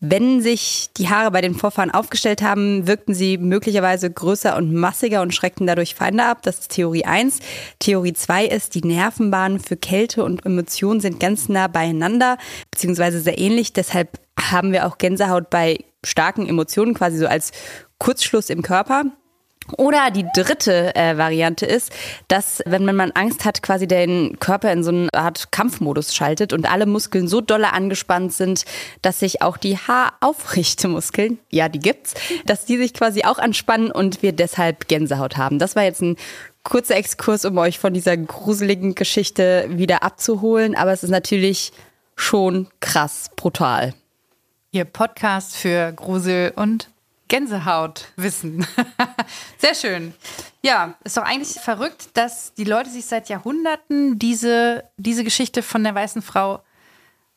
Wenn 0.00 0.40
sich 0.40 0.90
die 0.96 1.08
Haare 1.08 1.32
bei 1.32 1.40
den 1.40 1.56
Vorfahren 1.56 1.90
aufgestellt 1.90 2.40
haben, 2.40 2.86
wirkten 2.86 3.14
sie 3.14 3.36
möglicherweise 3.36 4.08
größer 4.08 4.56
und 4.56 4.72
massiger 4.72 5.22
und 5.22 5.34
schreckten 5.34 5.66
dadurch 5.66 5.96
Feinde 5.96 6.24
ab. 6.24 6.42
Das 6.42 6.60
ist 6.60 6.70
Theorie 6.70 7.04
1. 7.04 7.40
Theorie 7.80 8.12
2 8.12 8.46
ist, 8.46 8.76
die 8.76 8.86
Nervenbahnen 8.86 9.58
für 9.58 9.76
Kälte 9.76 10.22
und 10.22 10.46
Emotionen 10.46 11.00
sind 11.00 11.18
ganz 11.18 11.48
nah 11.48 11.66
beieinander, 11.66 12.38
beziehungsweise 12.70 13.18
sehr 13.20 13.38
ähnlich. 13.38 13.72
Deshalb 13.72 14.20
haben 14.40 14.70
wir 14.70 14.86
auch 14.86 14.98
Gänsehaut 14.98 15.50
bei 15.50 15.84
starken 16.06 16.48
Emotionen, 16.48 16.94
quasi 16.94 17.18
so 17.18 17.26
als 17.26 17.50
Kurzschluss 17.98 18.50
im 18.50 18.62
Körper. 18.62 19.06
Oder 19.76 20.10
die 20.10 20.26
dritte 20.34 20.94
äh, 20.94 21.16
Variante 21.18 21.66
ist, 21.66 21.92
dass 22.28 22.62
wenn 22.64 22.84
man 22.84 23.10
Angst 23.12 23.44
hat, 23.44 23.62
quasi 23.62 23.86
den 23.86 24.38
Körper 24.38 24.72
in 24.72 24.82
so 24.82 24.90
eine 24.90 25.12
Art 25.12 25.52
Kampfmodus 25.52 26.14
schaltet 26.14 26.52
und 26.52 26.70
alle 26.70 26.86
Muskeln 26.86 27.28
so 27.28 27.40
dolle 27.40 27.72
angespannt 27.72 28.32
sind, 28.32 28.64
dass 29.02 29.20
sich 29.20 29.42
auch 29.42 29.56
die 29.56 29.76
Haaraufrichtemuskeln, 29.76 31.38
ja, 31.50 31.68
die 31.68 31.80
gibt's, 31.80 32.14
dass 32.46 32.64
die 32.64 32.78
sich 32.78 32.94
quasi 32.94 33.24
auch 33.24 33.38
anspannen 33.38 33.90
und 33.90 34.22
wir 34.22 34.32
deshalb 34.32 34.88
Gänsehaut 34.88 35.36
haben. 35.36 35.58
Das 35.58 35.76
war 35.76 35.84
jetzt 35.84 36.00
ein 36.00 36.16
kurzer 36.64 36.96
Exkurs, 36.96 37.44
um 37.44 37.58
euch 37.58 37.78
von 37.78 37.94
dieser 37.94 38.16
gruseligen 38.16 38.94
Geschichte 38.94 39.66
wieder 39.70 40.02
abzuholen, 40.02 40.74
aber 40.74 40.92
es 40.92 41.02
ist 41.02 41.10
natürlich 41.10 41.72
schon 42.16 42.68
krass 42.80 43.30
brutal. 43.36 43.94
Ihr 44.70 44.84
Podcast 44.84 45.56
für 45.56 45.92
Grusel 45.92 46.52
und 46.54 46.90
Gänsehaut 47.28 48.06
wissen. 48.16 48.66
Sehr 49.58 49.74
schön. 49.74 50.14
Ja, 50.62 50.94
ist 51.04 51.16
doch 51.16 51.22
eigentlich 51.22 51.60
verrückt, 51.60 52.10
dass 52.14 52.54
die 52.54 52.64
Leute 52.64 52.90
sich 52.90 53.06
seit 53.06 53.28
Jahrhunderten 53.28 54.18
diese, 54.18 54.84
diese 54.96 55.24
Geschichte 55.24 55.62
von 55.62 55.84
der 55.84 55.94
weißen 55.94 56.22
Frau 56.22 56.62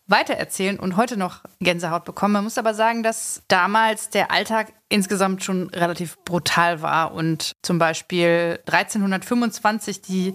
weitererzählen 0.08 0.80
und 0.80 0.97
heute 0.97 1.17
noch 1.17 1.41
Gänsehaut 1.60 2.04
bekommen. 2.04 2.34
Man 2.34 2.43
muss 2.43 2.58
aber 2.58 2.73
sagen, 2.73 3.04
dass 3.04 3.43
damals 3.47 4.10
der 4.10 4.32
Alltag 4.32 4.73
insgesamt 4.89 5.43
schon 5.43 5.69
relativ 5.69 6.17
brutal 6.25 6.82
war 6.82 7.13
und 7.13 7.54
zum 7.62 7.80
Beispiel 7.80 8.60
1325 8.65 10.01
die 10.01 10.34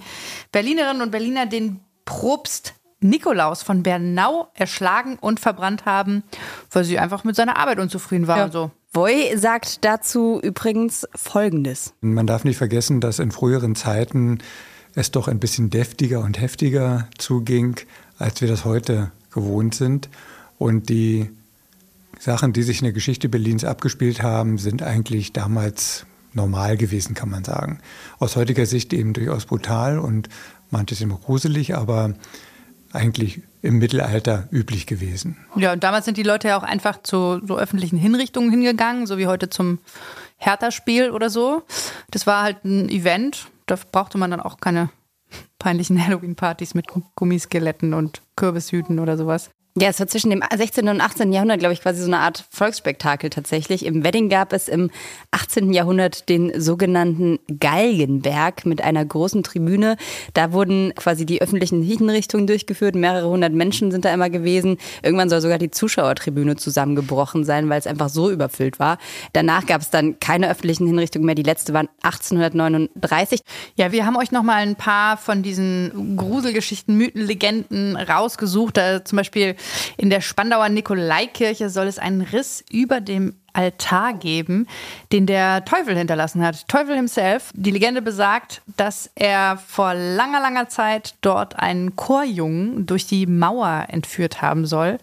Berlinerinnen 0.53 1.03
und 1.03 1.11
Berliner 1.11 1.47
den 1.47 1.81
Propst 2.05 2.75
Nikolaus 3.01 3.63
von 3.63 3.83
Bernau 3.83 4.49
erschlagen 4.55 5.19
und 5.21 5.39
verbrannt 5.39 5.85
haben, 5.85 6.25
weil 6.71 6.85
sie 6.85 6.99
einfach 6.99 7.25
mit 7.25 7.37
seiner 7.37 7.59
Arbeit 7.59 7.79
unzufrieden 7.79 8.27
waren. 8.27 8.39
Ja. 8.39 8.51
So. 8.51 8.71
Voy 8.97 9.37
sagt 9.37 9.85
dazu 9.85 10.41
übrigens 10.43 11.07
Folgendes. 11.15 11.93
Man 12.01 12.27
darf 12.27 12.45
nicht 12.45 12.57
vergessen, 12.57 13.03
dass 13.03 13.19
in 13.19 13.31
früheren 13.31 13.75
Zeiten 13.75 14.39
es 14.95 15.11
doch 15.11 15.29
ein 15.29 15.39
bisschen 15.39 15.69
deftiger 15.69 16.21
und 16.21 16.41
heftiger 16.41 17.07
zuging, 17.19 17.77
als 18.17 18.41
wir 18.41 18.49
das 18.49 18.65
heute 18.65 19.13
gewohnt 19.31 19.75
sind. 19.75 20.09
Und 20.57 20.89
die 20.89 21.29
Sachen, 22.19 22.55
die 22.55 22.63
sich 22.63 22.79
in 22.79 22.85
der 22.85 22.95
Geschichte 22.95 23.29
Berlins 23.29 23.65
abgespielt 23.65 24.23
haben, 24.23 24.57
sind 24.57 24.83
eigentlich 24.83 25.35
damals 25.35 26.07
normal 26.33 26.79
gewesen, 26.79 27.15
kann 27.15 27.29
man 27.29 27.45
sagen. 27.45 27.81
Aus 28.19 28.35
heutiger 28.35 28.65
Sicht 28.65 28.95
eben 28.95 29.13
durchaus 29.13 29.45
brutal 29.45 29.99
und 29.99 30.31
manches 30.71 31.03
immer 31.03 31.19
gruselig, 31.23 31.77
aber 31.77 32.15
eigentlich 32.97 33.43
im 33.63 33.79
Mittelalter 33.79 34.49
üblich 34.51 34.87
gewesen. 34.87 35.37
Ja, 35.57 35.73
und 35.73 35.85
damals 35.85 36.05
sind 36.05 36.17
die 36.17 36.23
Leute 36.23 36.49
ja 36.49 36.59
auch 36.59 36.63
einfach 36.63 37.03
zu 37.03 37.41
so 37.47 37.59
öffentlichen 37.59 37.99
Hinrichtungen 37.99 38.51
hingegangen, 38.51 39.07
so 39.07 39.19
wie 39.19 39.27
heute 39.27 39.51
zum 39.51 39.79
Hertha-Spiel 40.37 41.11
oder 41.11 41.31
so. 41.31 41.63
Das 42.11 42.27
war 42.27 42.43
halt 42.43 42.65
ein 42.65 42.89
Event. 42.89 43.49
Da 43.67 43.77
brauchte 43.91 44.19
man 44.19 44.31
dann 44.31 44.41
auch 44.41 44.59
keine 44.59 44.91
peinlichen 45.59 46.03
Halloween-Partys 46.05 46.75
mit 46.75 46.87
Gummiskeletten 47.15 47.95
und 47.95 48.23
Kürbishüten 48.37 48.99
oder 48.99 49.17
sowas. 49.17 49.51
Ja, 49.79 49.91
es 49.91 50.01
war 50.01 50.07
zwischen 50.07 50.31
dem 50.31 50.43
16. 50.57 50.89
und 50.89 51.03
18. 51.03 51.35
Jahrhundert, 51.35 51.59
glaube 51.59 51.75
ich, 51.75 51.83
quasi 51.83 52.01
so 52.01 52.07
eine 52.07 52.21
Art 52.21 52.47
Volksspektakel 52.49 53.29
tatsächlich. 53.29 53.85
Im 53.85 54.05
Wedding 54.05 54.31
gab 54.31 54.55
es 54.55 54.69
im 54.69 54.91
18. 55.33 55.71
Jahrhundert 55.71 56.31
den 56.31 56.59
sogenannten 56.59 57.39
Galgenberg 57.61 58.65
mit 58.65 58.83
einer 58.83 59.05
großen 59.05 59.43
Tribüne. 59.43 59.99
Da 60.33 60.55
wurden 60.55 60.95
quasi 60.97 61.27
die 61.27 61.43
öffentlichen 61.43 61.83
Hinrichtungen 61.83 62.47
durchgeführt. 62.47 62.95
Mehrere 62.95 63.29
hundert 63.29 63.53
Menschen 63.53 63.91
sind 63.91 64.07
da 64.07 64.15
immer 64.15 64.31
gewesen. 64.31 64.79
Irgendwann 65.03 65.29
soll 65.29 65.43
sogar 65.43 65.59
die 65.59 65.71
Zuschauertribüne 65.71 66.57
zusammengebrochen 66.57 67.45
sein, 67.45 67.69
weil 67.69 67.79
es 67.79 67.87
einfach 67.87 68.09
so 68.09 68.31
überfüllt 68.31 68.79
war. 68.79 68.97
Danach 69.35 69.67
gab 69.67 69.83
es 69.83 69.91
dann 69.91 70.19
keine 70.21 70.49
öffentlichen 70.49 70.87
Hinrichtungen 70.87 71.27
mehr. 71.27 71.35
Die 71.35 71.43
letzte 71.43 71.75
war 71.75 71.85
1839. 72.01 73.43
Ja, 73.77 73.93
wir 73.93 74.07
haben 74.07 74.17
euch 74.17 74.33
noch 74.33 74.43
mal 74.43 74.63
ein 74.63 74.77
paar 74.77 75.19
von 75.19 75.43
diesen 75.43 76.17
Gruselgeschichten, 76.17 76.97
Mythen, 76.97 77.27
Legenden 77.27 77.95
rausgesucht. 77.97 78.79
Da 78.79 79.05
zum 79.05 79.17
Beispiel 79.17 79.55
In 79.97 80.11
der 80.11 80.21
Spandauer 80.21 80.69
Nikolaikirche 80.69 81.71
soll 81.71 81.87
es 81.87 81.99
einen 81.99 82.21
Riss 82.21 82.65
über 82.71 83.01
dem 83.01 83.35
Altar 83.57 84.13
geben, 84.15 84.67
den 85.13 85.27
der 85.27 85.65
Teufel 85.65 85.97
hinterlassen 85.97 86.45
hat. 86.45 86.69
Teufel 86.69 86.95
himself. 86.95 87.51
Die 87.55 87.71
Legende 87.71 88.03
besagt, 88.03 88.63
dass 88.77 89.11
er 89.15 89.57
vor 89.57 89.95
langer, 89.95 90.41
langer 90.41 90.69
Zeit 90.69 91.15
dort 91.23 91.59
einen 91.59 91.97
Chorjungen 91.97 92.87
durch 92.87 93.07
die 93.07 93.27
Mauer 93.27 93.87
entführt 93.89 94.43
haben 94.43 94.67
soll, 94.67 94.99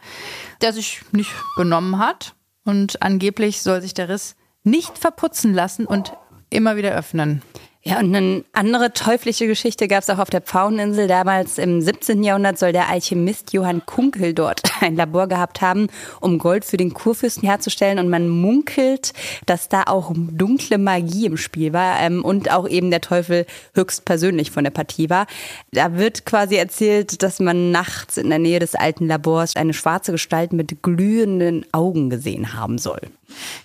der 0.61 0.73
sich 0.73 1.01
nicht 1.11 1.31
benommen 1.57 1.97
hat. 1.97 2.35
Und 2.63 3.01
angeblich 3.01 3.61
soll 3.61 3.81
sich 3.81 3.93
der 3.93 4.09
Riss 4.09 4.35
nicht 4.63 4.97
verputzen 4.97 5.53
lassen 5.53 5.85
und 5.85 6.13
immer 6.49 6.77
wieder 6.77 6.91
öffnen. 6.91 7.41
Ja, 7.85 7.99
und 7.99 8.15
eine 8.15 8.45
andere 8.53 8.93
teuflische 8.93 9.45
Geschichte 9.45 9.89
gab 9.89 10.03
es 10.03 10.09
auch 10.09 10.19
auf 10.19 10.29
der 10.29 10.39
Pfaueninsel. 10.39 11.05
Damals 11.07 11.57
im 11.57 11.81
17. 11.81 12.23
Jahrhundert 12.23 12.57
soll 12.57 12.71
der 12.71 12.87
Alchemist 12.87 13.51
Johann 13.51 13.85
Kunkel 13.85 14.33
dort 14.33 14.61
ein 14.81 14.95
Labor 14.95 15.27
gehabt 15.27 15.59
haben, 15.59 15.87
um 16.21 16.37
Gold 16.37 16.63
für 16.63 16.77
den 16.77 16.93
Kurfürsten 16.93 17.45
herzustellen. 17.45 17.99
Und 17.99 18.07
man 18.07 18.29
munkelt, 18.29 19.11
dass 19.47 19.67
da 19.67 19.83
auch 19.87 20.13
dunkle 20.15 20.77
Magie 20.77 21.25
im 21.25 21.35
Spiel 21.35 21.73
war 21.73 21.99
ähm, 21.99 22.23
und 22.23 22.49
auch 22.49 22.69
eben 22.69 22.89
der 22.89 23.01
Teufel 23.01 23.45
höchstpersönlich 23.75 24.51
von 24.51 24.63
der 24.63 24.71
Partie 24.71 25.09
war. 25.09 25.27
Da 25.73 25.97
wird 25.97 26.25
quasi 26.25 26.55
erzählt, 26.55 27.21
dass 27.21 27.41
man 27.41 27.71
nachts 27.71 28.15
in 28.15 28.29
der 28.29 28.39
Nähe 28.39 28.59
des 28.59 28.75
alten 28.75 29.07
Labors 29.07 29.57
eine 29.57 29.73
schwarze 29.73 30.13
Gestalt 30.13 30.53
mit 30.53 30.83
glühenden 30.83 31.65
Augen 31.73 32.09
gesehen 32.09 32.53
haben 32.53 32.77
soll. 32.77 33.01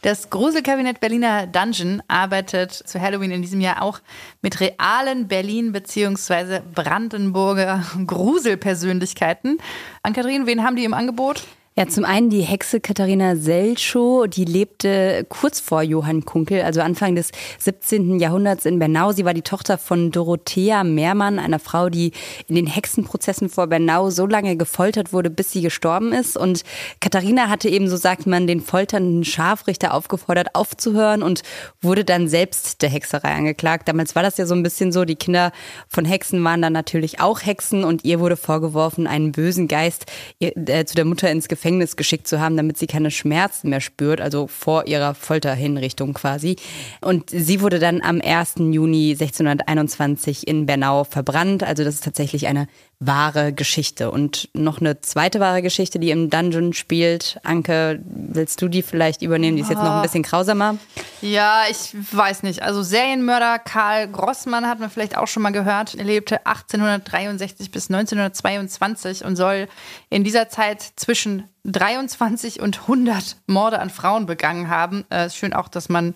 Das 0.02 0.30
Gruselkabinett 0.30 1.00
Berliner 1.00 1.46
Dungeon 1.46 2.02
arbeitet 2.08 2.72
zu 2.72 3.00
Halloween 3.00 3.30
in 3.30 3.42
diesem 3.42 3.60
Jahr 3.60 3.82
auch 3.82 4.00
mit 4.42 4.60
realen 4.60 5.28
Berlin- 5.28 5.72
bzw. 5.72 6.60
Brandenburger 6.74 7.84
Gruselpersönlichkeiten. 8.06 9.58
Ann-Kathrin, 10.02 10.46
wen 10.46 10.64
haben 10.64 10.76
die 10.76 10.84
im 10.84 10.94
Angebot? 10.94 11.44
Ja, 11.78 11.86
zum 11.86 12.04
einen 12.04 12.28
die 12.28 12.40
Hexe 12.40 12.80
Katharina 12.80 13.36
Selchow, 13.36 14.26
die 14.26 14.44
lebte 14.44 15.24
kurz 15.28 15.60
vor 15.60 15.80
Johann 15.80 16.24
Kunkel, 16.24 16.62
also 16.62 16.80
Anfang 16.80 17.14
des 17.14 17.30
17. 17.60 18.18
Jahrhunderts 18.18 18.66
in 18.66 18.80
Bernau. 18.80 19.12
Sie 19.12 19.24
war 19.24 19.32
die 19.32 19.42
Tochter 19.42 19.78
von 19.78 20.10
Dorothea 20.10 20.82
Mehrmann, 20.82 21.38
einer 21.38 21.60
Frau, 21.60 21.88
die 21.88 22.10
in 22.48 22.56
den 22.56 22.66
Hexenprozessen 22.66 23.48
vor 23.48 23.68
Bernau 23.68 24.10
so 24.10 24.26
lange 24.26 24.56
gefoltert 24.56 25.12
wurde, 25.12 25.30
bis 25.30 25.52
sie 25.52 25.62
gestorben 25.62 26.12
ist. 26.12 26.36
Und 26.36 26.64
Katharina 26.98 27.48
hatte 27.48 27.68
eben, 27.68 27.88
so 27.88 27.96
sagt 27.96 28.26
man, 28.26 28.48
den 28.48 28.60
folternden 28.60 29.24
Scharfrichter 29.24 29.94
aufgefordert, 29.94 30.56
aufzuhören 30.56 31.22
und 31.22 31.42
wurde 31.80 32.04
dann 32.04 32.26
selbst 32.26 32.82
der 32.82 32.88
Hexerei 32.88 33.32
angeklagt. 33.32 33.86
Damals 33.86 34.16
war 34.16 34.24
das 34.24 34.36
ja 34.36 34.46
so 34.46 34.54
ein 34.56 34.64
bisschen 34.64 34.90
so, 34.90 35.04
die 35.04 35.14
Kinder 35.14 35.52
von 35.86 36.04
Hexen 36.04 36.42
waren 36.42 36.60
dann 36.60 36.72
natürlich 36.72 37.20
auch 37.20 37.40
Hexen 37.46 37.84
und 37.84 38.04
ihr 38.04 38.18
wurde 38.18 38.36
vorgeworfen, 38.36 39.06
einen 39.06 39.30
bösen 39.30 39.68
Geist 39.68 40.06
äh, 40.40 40.84
zu 40.84 40.96
der 40.96 41.04
Mutter 41.04 41.30
ins 41.30 41.46
Gefängnis 41.46 41.67
Gefängnis 41.68 41.96
geschickt 41.96 42.26
zu 42.26 42.40
haben, 42.40 42.56
damit 42.56 42.78
sie 42.78 42.86
keine 42.86 43.10
Schmerzen 43.10 43.68
mehr 43.68 43.82
spürt, 43.82 44.22
also 44.22 44.46
vor 44.46 44.86
ihrer 44.86 45.12
Folterhinrichtung 45.12 46.14
quasi. 46.14 46.56
Und 47.02 47.28
sie 47.28 47.60
wurde 47.60 47.78
dann 47.78 48.00
am 48.00 48.22
1. 48.22 48.54
Juni 48.70 49.10
1621 49.10 50.48
in 50.48 50.64
Bernau 50.64 51.04
verbrannt. 51.04 51.62
Also 51.62 51.84
das 51.84 51.96
ist 51.96 52.04
tatsächlich 52.04 52.46
eine 52.46 52.68
wahre 53.00 53.52
Geschichte. 53.52 54.10
Und 54.10 54.48
noch 54.54 54.80
eine 54.80 55.00
zweite 55.00 55.38
wahre 55.38 55.62
Geschichte, 55.62 55.98
die 55.98 56.10
im 56.10 56.30
Dungeon 56.30 56.72
spielt. 56.72 57.38
Anke, 57.44 58.00
willst 58.04 58.60
du 58.60 58.68
die 58.68 58.82
vielleicht 58.82 59.22
übernehmen? 59.22 59.56
Die 59.56 59.62
ist 59.62 59.70
jetzt 59.70 59.82
noch 59.82 59.92
ein 59.92 60.02
bisschen 60.02 60.24
grausamer. 60.24 60.78
Ja, 61.20 61.62
ich 61.70 61.94
weiß 62.12 62.42
nicht. 62.42 62.62
Also 62.62 62.82
Serienmörder 62.82 63.60
Karl 63.60 64.08
Grossmann 64.08 64.66
hat 64.66 64.80
man 64.80 64.90
vielleicht 64.90 65.16
auch 65.16 65.28
schon 65.28 65.44
mal 65.44 65.52
gehört. 65.52 65.94
Er 65.94 66.04
lebte 66.04 66.44
1863 66.44 67.70
bis 67.70 67.88
1922 67.88 69.24
und 69.24 69.36
soll 69.36 69.68
in 70.10 70.24
dieser 70.24 70.48
Zeit 70.48 70.82
zwischen 70.96 71.44
23 71.64 72.60
und 72.60 72.80
100 72.82 73.36
Morde 73.46 73.78
an 73.78 73.90
Frauen 73.90 74.26
begangen 74.26 74.68
haben. 74.68 75.04
Es 75.08 75.16
äh, 75.16 75.26
ist 75.26 75.36
schön 75.36 75.52
auch, 75.52 75.68
dass 75.68 75.88
man 75.88 76.14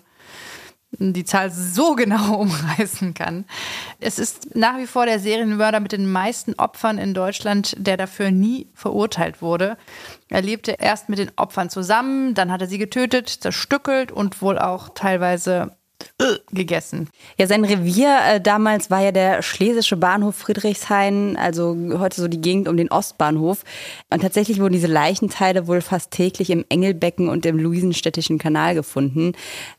die 0.99 1.25
Zahl 1.25 1.51
so 1.51 1.95
genau 1.95 2.35
umreißen 2.35 3.13
kann. 3.13 3.45
Es 3.99 4.19
ist 4.19 4.55
nach 4.55 4.77
wie 4.77 4.87
vor 4.87 5.05
der 5.05 5.19
Serienmörder 5.19 5.79
mit 5.79 5.91
den 5.91 6.11
meisten 6.11 6.53
Opfern 6.55 6.97
in 6.97 7.13
Deutschland, 7.13 7.75
der 7.77 7.97
dafür 7.97 8.31
nie 8.31 8.67
verurteilt 8.73 9.41
wurde. 9.41 9.77
Er 10.29 10.41
lebte 10.41 10.71
erst 10.79 11.09
mit 11.09 11.19
den 11.19 11.31
Opfern 11.35 11.69
zusammen, 11.69 12.33
dann 12.33 12.51
hat 12.51 12.61
er 12.61 12.67
sie 12.67 12.77
getötet, 12.77 13.29
zerstückelt 13.29 14.11
und 14.11 14.41
wohl 14.41 14.57
auch 14.57 14.89
teilweise 14.89 15.75
äh, 16.19 16.37
gegessen. 16.51 17.09
Ja, 17.37 17.47
sein 17.47 17.65
Revier 17.65 18.19
äh, 18.27 18.41
damals 18.41 18.91
war 18.91 19.01
ja 19.01 19.11
der 19.11 19.41
schlesische 19.41 19.97
Bahnhof 19.97 20.35
Friedrichshain, 20.35 21.37
also 21.37 21.75
heute 21.97 22.21
so 22.21 22.27
die 22.27 22.41
Gegend 22.41 22.67
um 22.67 22.77
den 22.77 22.91
Ostbahnhof. 22.91 23.63
Und 24.09 24.21
tatsächlich 24.21 24.59
wurden 24.59 24.73
diese 24.73 24.87
Leichenteile 24.87 25.67
wohl 25.67 25.81
fast 25.81 26.11
täglich 26.11 26.49
im 26.49 26.65
Engelbecken 26.69 27.29
und 27.29 27.45
im 27.45 27.57
Luisenstädtischen 27.57 28.37
Kanal 28.37 28.75
gefunden. 28.75 29.33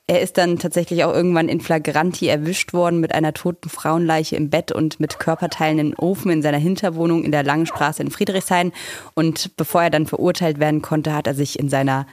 Er 0.06 0.20
ist 0.20 0.36
dann 0.36 0.58
tatsächlich 0.58 1.04
auch 1.04 1.14
irgendwann 1.14 1.48
in 1.48 1.60
Flagranti 1.60 2.28
erwischt 2.28 2.72
worden 2.72 3.00
mit 3.00 3.14
einer 3.14 3.32
toten 3.32 3.68
Frauenleiche 3.68 4.36
im 4.36 4.50
Bett 4.50 4.70
und 4.70 5.00
mit 5.00 5.18
Körperteilen 5.18 5.78
im 5.78 5.94
Ofen 5.98 6.30
in 6.30 6.42
seiner 6.42 6.58
Hinterwohnung 6.58 7.24
in 7.24 7.32
der 7.32 7.42
Langen 7.42 7.66
Straße 7.66 8.02
in 8.02 8.10
Friedrichshain. 8.10 8.72
Und 9.14 9.56
bevor 9.56 9.84
er 9.84 9.90
dann 9.90 10.06
verurteilt 10.06 10.58
werden 10.58 10.82
konnte, 10.82 11.14
hat 11.14 11.26
er 11.26 11.34
sich 11.34 11.58
in 11.58 11.68
seiner 11.68 12.06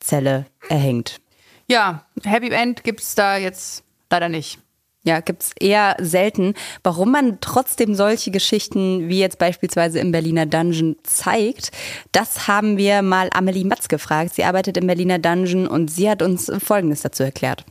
Zelle 0.00 0.46
erhängt. 0.68 1.20
Ja, 1.68 2.02
Happy 2.24 2.50
End 2.50 2.84
gibt 2.84 3.00
es 3.00 3.14
da 3.14 3.36
jetzt 3.36 3.84
leider 4.10 4.28
nicht. 4.28 4.58
Ja, 5.02 5.20
gibt 5.20 5.42
es 5.44 5.52
eher 5.60 5.94
selten. 6.00 6.54
Warum 6.82 7.12
man 7.12 7.38
trotzdem 7.40 7.94
solche 7.94 8.32
Geschichten 8.32 9.08
wie 9.08 9.20
jetzt 9.20 9.38
beispielsweise 9.38 10.00
im 10.00 10.10
Berliner 10.10 10.46
Dungeon 10.46 10.96
zeigt, 11.04 11.70
das 12.10 12.48
haben 12.48 12.76
wir 12.76 13.02
mal 13.02 13.28
Amelie 13.32 13.64
Matz 13.64 13.86
gefragt. 13.86 14.34
Sie 14.34 14.42
arbeitet 14.42 14.76
im 14.76 14.88
Berliner 14.88 15.20
Dungeon 15.20 15.68
und 15.68 15.92
sie 15.92 16.10
hat 16.10 16.22
uns 16.22 16.50
Folgendes 16.58 17.02
dazu 17.02 17.22
erklärt. 17.22 17.64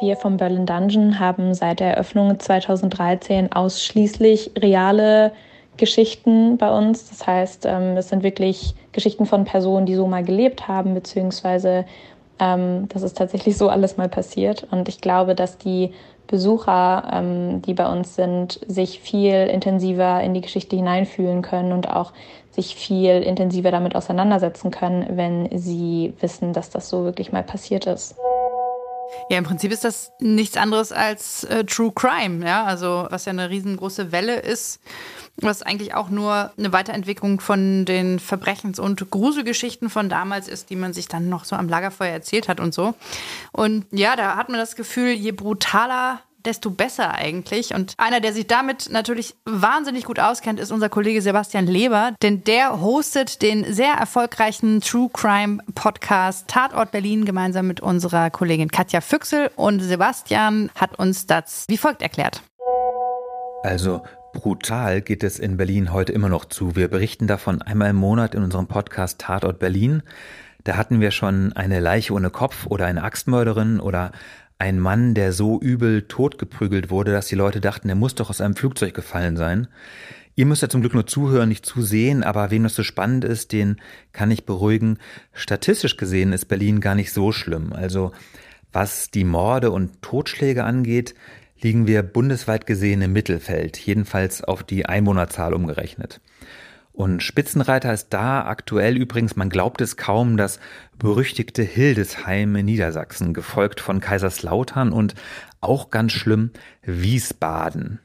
Wir 0.00 0.16
vom 0.16 0.38
Berlin 0.38 0.64
Dungeon 0.64 1.18
haben 1.18 1.52
seit 1.52 1.80
der 1.80 1.92
Eröffnung 1.92 2.40
2013 2.40 3.52
ausschließlich 3.52 4.52
reale 4.58 5.32
Geschichten 5.76 6.56
bei 6.56 6.70
uns. 6.70 7.10
Das 7.10 7.26
heißt, 7.26 7.66
ähm, 7.66 7.98
es 7.98 8.08
sind 8.08 8.22
wirklich 8.22 8.74
Geschichten 8.92 9.26
von 9.26 9.44
Personen, 9.44 9.84
die 9.84 9.94
so 9.94 10.06
mal 10.06 10.24
gelebt 10.24 10.68
haben, 10.68 10.94
beziehungsweise 10.94 11.84
ähm, 12.40 12.88
das 12.88 13.02
ist 13.02 13.16
tatsächlich 13.16 13.56
so 13.56 13.68
alles 13.68 13.96
mal 13.96 14.08
passiert. 14.08 14.66
Und 14.70 14.88
ich 14.88 15.00
glaube, 15.00 15.34
dass 15.34 15.58
die 15.58 15.92
Besucher, 16.26 17.10
ähm, 17.12 17.60
die 17.62 17.74
bei 17.74 17.90
uns 17.90 18.14
sind, 18.14 18.60
sich 18.66 19.00
viel 19.00 19.46
intensiver 19.46 20.22
in 20.22 20.32
die 20.32 20.40
Geschichte 20.40 20.76
hineinfühlen 20.76 21.42
können 21.42 21.72
und 21.72 21.88
auch 21.88 22.12
sich 22.50 22.74
viel 22.74 23.22
intensiver 23.22 23.70
damit 23.70 23.94
auseinandersetzen 23.94 24.70
können, 24.70 25.16
wenn 25.16 25.58
sie 25.58 26.14
wissen, 26.20 26.52
dass 26.52 26.70
das 26.70 26.88
so 26.88 27.04
wirklich 27.04 27.32
mal 27.32 27.42
passiert 27.42 27.86
ist. 27.86 28.16
Ja, 29.28 29.38
im 29.38 29.44
Prinzip 29.44 29.72
ist 29.72 29.84
das 29.84 30.12
nichts 30.20 30.56
anderes 30.56 30.92
als 30.92 31.44
äh, 31.44 31.64
True 31.64 31.92
Crime, 31.92 32.46
ja, 32.46 32.64
also 32.64 33.06
was 33.10 33.24
ja 33.24 33.30
eine 33.30 33.50
riesengroße 33.50 34.12
Welle 34.12 34.36
ist 34.36 34.80
was 35.42 35.62
eigentlich 35.62 35.94
auch 35.94 36.10
nur 36.10 36.52
eine 36.56 36.72
Weiterentwicklung 36.72 37.40
von 37.40 37.84
den 37.84 38.18
Verbrechens- 38.18 38.78
und 38.78 39.10
Gruselgeschichten 39.10 39.90
von 39.90 40.08
damals 40.08 40.48
ist, 40.48 40.70
die 40.70 40.76
man 40.76 40.92
sich 40.92 41.08
dann 41.08 41.28
noch 41.28 41.44
so 41.44 41.56
am 41.56 41.68
Lagerfeuer 41.68 42.12
erzählt 42.12 42.48
hat 42.48 42.60
und 42.60 42.74
so. 42.74 42.94
Und 43.52 43.86
ja, 43.90 44.16
da 44.16 44.36
hat 44.36 44.48
man 44.48 44.58
das 44.58 44.76
Gefühl, 44.76 45.10
je 45.10 45.32
brutaler 45.32 46.20
desto 46.44 46.70
besser 46.70 47.14
eigentlich. 47.14 47.74
Und 47.74 47.94
einer, 47.98 48.20
der 48.20 48.32
sich 48.32 48.46
damit 48.46 48.88
natürlich 48.90 49.34
wahnsinnig 49.44 50.04
gut 50.04 50.18
auskennt, 50.18 50.60
ist 50.60 50.70
unser 50.70 50.88
Kollege 50.88 51.22
Sebastian 51.22 51.66
Leber, 51.66 52.14
denn 52.22 52.44
der 52.44 52.80
hostet 52.80 53.42
den 53.42 53.72
sehr 53.72 53.94
erfolgreichen 53.94 54.80
True 54.80 55.10
Crime 55.12 55.62
Podcast 55.74 56.48
Tatort 56.48 56.92
Berlin 56.92 57.24
gemeinsam 57.24 57.66
mit 57.66 57.80
unserer 57.80 58.30
Kollegin 58.30 58.70
Katja 58.70 59.00
Füchsel. 59.00 59.50
Und 59.56 59.80
Sebastian 59.80 60.70
hat 60.74 60.98
uns 60.98 61.26
das 61.26 61.64
wie 61.68 61.76
folgt 61.76 62.02
erklärt. 62.02 62.42
Also 63.62 64.02
Brutal 64.32 65.00
geht 65.00 65.24
es 65.24 65.38
in 65.38 65.56
Berlin 65.56 65.92
heute 65.92 66.12
immer 66.12 66.28
noch 66.28 66.44
zu. 66.44 66.76
Wir 66.76 66.88
berichten 66.88 67.26
davon 67.26 67.62
einmal 67.62 67.90
im 67.90 67.96
Monat 67.96 68.34
in 68.34 68.44
unserem 68.44 68.68
Podcast 68.68 69.20
Tatort 69.20 69.58
Berlin. 69.58 70.02
Da 70.64 70.76
hatten 70.76 71.00
wir 71.00 71.10
schon 71.10 71.52
eine 71.54 71.80
Leiche 71.80 72.12
ohne 72.12 72.30
Kopf 72.30 72.66
oder 72.66 72.86
eine 72.86 73.02
Axtmörderin 73.02 73.80
oder 73.80 74.12
ein 74.58 74.78
Mann, 74.78 75.14
der 75.14 75.32
so 75.32 75.60
übel 75.60 76.02
totgeprügelt 76.02 76.90
wurde, 76.90 77.12
dass 77.12 77.26
die 77.26 77.34
Leute 77.34 77.60
dachten, 77.60 77.88
er 77.88 77.96
muss 77.96 78.14
doch 78.14 78.30
aus 78.30 78.40
einem 78.40 78.54
Flugzeug 78.54 78.94
gefallen 78.94 79.36
sein. 79.36 79.66
Ihr 80.36 80.46
müsst 80.46 80.62
ja 80.62 80.68
zum 80.68 80.80
Glück 80.80 80.94
nur 80.94 81.06
zuhören, 81.06 81.48
nicht 81.48 81.66
zusehen, 81.66 82.22
aber 82.22 82.50
wem 82.50 82.62
das 82.62 82.74
so 82.74 82.84
spannend 82.84 83.24
ist, 83.24 83.52
den 83.52 83.80
kann 84.12 84.30
ich 84.30 84.46
beruhigen. 84.46 84.98
Statistisch 85.32 85.96
gesehen 85.96 86.32
ist 86.32 86.44
Berlin 86.44 86.80
gar 86.80 86.94
nicht 86.94 87.12
so 87.12 87.32
schlimm. 87.32 87.72
Also 87.72 88.12
was 88.72 89.10
die 89.10 89.24
Morde 89.24 89.70
und 89.72 90.00
Totschläge 90.02 90.64
angeht, 90.64 91.14
liegen 91.62 91.86
wir 91.86 92.02
bundesweit 92.02 92.66
gesehen 92.66 93.02
im 93.02 93.12
Mittelfeld, 93.12 93.78
jedenfalls 93.78 94.42
auf 94.42 94.62
die 94.62 94.86
Einwohnerzahl 94.86 95.54
umgerechnet. 95.54 96.20
Und 96.92 97.22
Spitzenreiter 97.22 97.92
ist 97.94 98.08
da 98.10 98.44
aktuell 98.44 98.96
übrigens, 98.96 99.36
man 99.36 99.48
glaubt 99.48 99.80
es 99.80 99.96
kaum, 99.96 100.36
das 100.36 100.60
berüchtigte 100.98 101.62
Hildesheim 101.62 102.56
in 102.56 102.66
Niedersachsen, 102.66 103.32
gefolgt 103.32 103.80
von 103.80 104.00
Kaiserslautern 104.00 104.92
und 104.92 105.14
auch 105.60 105.90
ganz 105.90 106.12
schlimm 106.12 106.50
Wiesbaden. 106.82 108.00